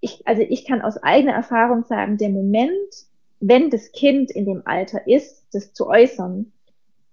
[0.00, 2.94] ich, also ich kann aus eigener Erfahrung sagen, der Moment,
[3.40, 6.52] wenn das Kind in dem Alter ist, das zu äußern,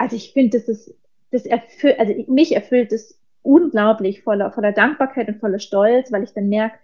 [0.02, 0.96] also ich finde, das ist,
[1.32, 6.34] das erfüllt, also mich erfüllt es unglaublich voller, voller Dankbarkeit und voller Stolz, weil ich
[6.34, 6.76] dann merke,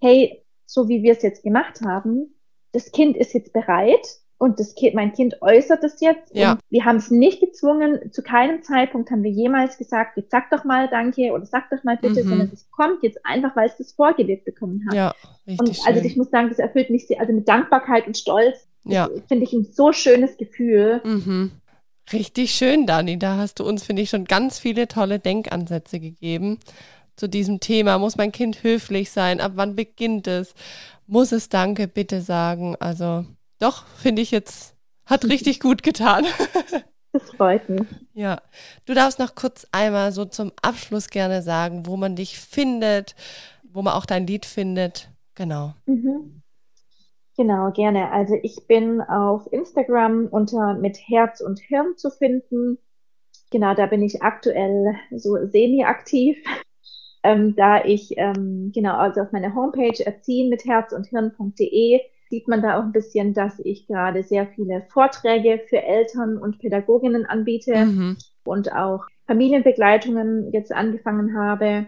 [0.00, 2.34] hey, so wie wir es jetzt gemacht haben,
[2.72, 4.06] das Kind ist jetzt bereit
[4.36, 6.36] und das Kind, mein Kind äußert es jetzt.
[6.36, 6.58] Ja.
[6.68, 8.12] Wir haben es nicht gezwungen.
[8.12, 11.82] Zu keinem Zeitpunkt haben wir jemals gesagt, jetzt sag doch mal Danke oder sag doch
[11.82, 12.28] mal bitte, mhm.
[12.28, 14.94] sondern es kommt jetzt einfach, weil es das vorgelebt bekommen hat.
[14.94, 15.14] Ja,
[15.46, 18.68] richtig und also ich muss sagen, das erfüllt mich sehr, also mit Dankbarkeit und Stolz.
[18.84, 19.08] Ja.
[19.28, 21.00] Finde ich ein so schönes Gefühl.
[21.02, 21.52] Mhm.
[22.12, 23.18] Richtig schön, Dani.
[23.18, 26.58] Da hast du uns, finde ich, schon ganz viele tolle Denkansätze gegeben
[27.16, 27.98] zu diesem Thema.
[27.98, 29.40] Muss mein Kind höflich sein?
[29.40, 30.54] Ab wann beginnt es?
[31.06, 32.76] Muss es Danke bitte sagen?
[32.78, 33.24] Also
[33.58, 36.24] doch, finde ich jetzt, hat richtig gut getan.
[37.12, 37.88] Das freut mich.
[38.12, 38.42] Ja,
[38.84, 43.14] du darfst noch kurz einmal so zum Abschluss gerne sagen, wo man dich findet,
[43.72, 45.08] wo man auch dein Lied findet.
[45.34, 45.72] Genau.
[45.86, 46.42] Mhm.
[47.36, 48.10] Genau, gerne.
[48.12, 52.78] Also ich bin auf Instagram unter mit Herz und Hirn zu finden.
[53.50, 56.38] Genau, da bin ich aktuell so semi-aktiv,
[57.22, 62.48] ähm, da ich, ähm, genau, also auf meiner Homepage erziehen mit Herz und Hirn.de sieht
[62.48, 67.24] man da auch ein bisschen, dass ich gerade sehr viele Vorträge für Eltern und Pädagoginnen
[67.24, 68.16] anbiete mhm.
[68.44, 71.86] und auch Familienbegleitungen jetzt angefangen habe.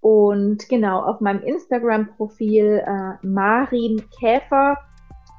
[0.00, 4.78] Und genau, auf meinem Instagram-Profil äh, Marin Käfer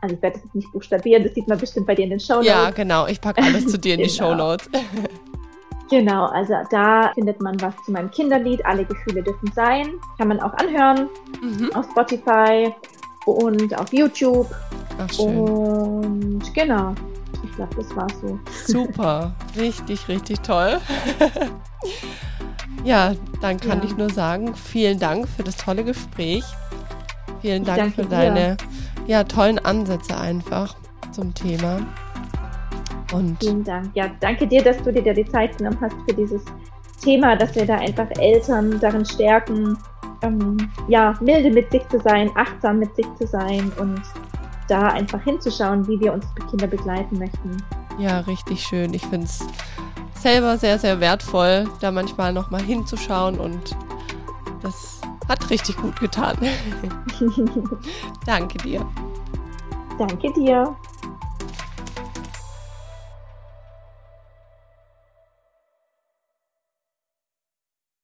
[0.01, 2.19] also ich werde das jetzt nicht buchstabieren, das sieht man bestimmt bei dir in den
[2.19, 2.47] Show Notes.
[2.47, 4.29] Ja, genau, ich packe alles zu dir in die genau.
[4.29, 4.69] Show Notes.
[5.89, 9.93] genau, also da findet man was zu meinem Kinderlied, Alle Gefühle dürfen sein.
[10.17, 11.07] Kann man auch anhören
[11.41, 11.71] mhm.
[11.73, 12.73] auf Spotify
[13.25, 14.47] und auf YouTube.
[14.97, 15.37] Ach, schön.
[15.37, 16.95] Und genau,
[17.43, 18.39] ich glaube, das war so.
[18.65, 20.79] Super, richtig, richtig toll.
[22.83, 23.85] ja, dann kann ja.
[23.85, 26.43] ich nur sagen, vielen Dank für das tolle Gespräch.
[27.41, 28.57] Vielen Dank für deine
[29.11, 30.73] ja, tollen Ansätze einfach
[31.11, 31.85] zum Thema.
[33.11, 33.91] Und Vielen Dank.
[33.93, 36.41] Ja, danke dir, dass du dir die Zeit genommen hast für dieses
[37.03, 39.77] Thema, dass wir da einfach Eltern darin stärken,
[40.21, 40.55] ähm,
[40.87, 44.01] ja, milde mit sich zu sein, achtsam mit sich zu sein und
[44.69, 47.57] da einfach hinzuschauen, wie wir unsere Kinder begleiten möchten.
[47.99, 48.93] Ja, richtig schön.
[48.93, 49.45] Ich finde es
[50.15, 53.75] selber sehr, sehr wertvoll, da manchmal nochmal hinzuschauen und
[54.61, 55.01] das
[55.31, 56.37] hat richtig gut getan.
[58.25, 58.85] Danke dir.
[59.97, 60.75] Danke dir.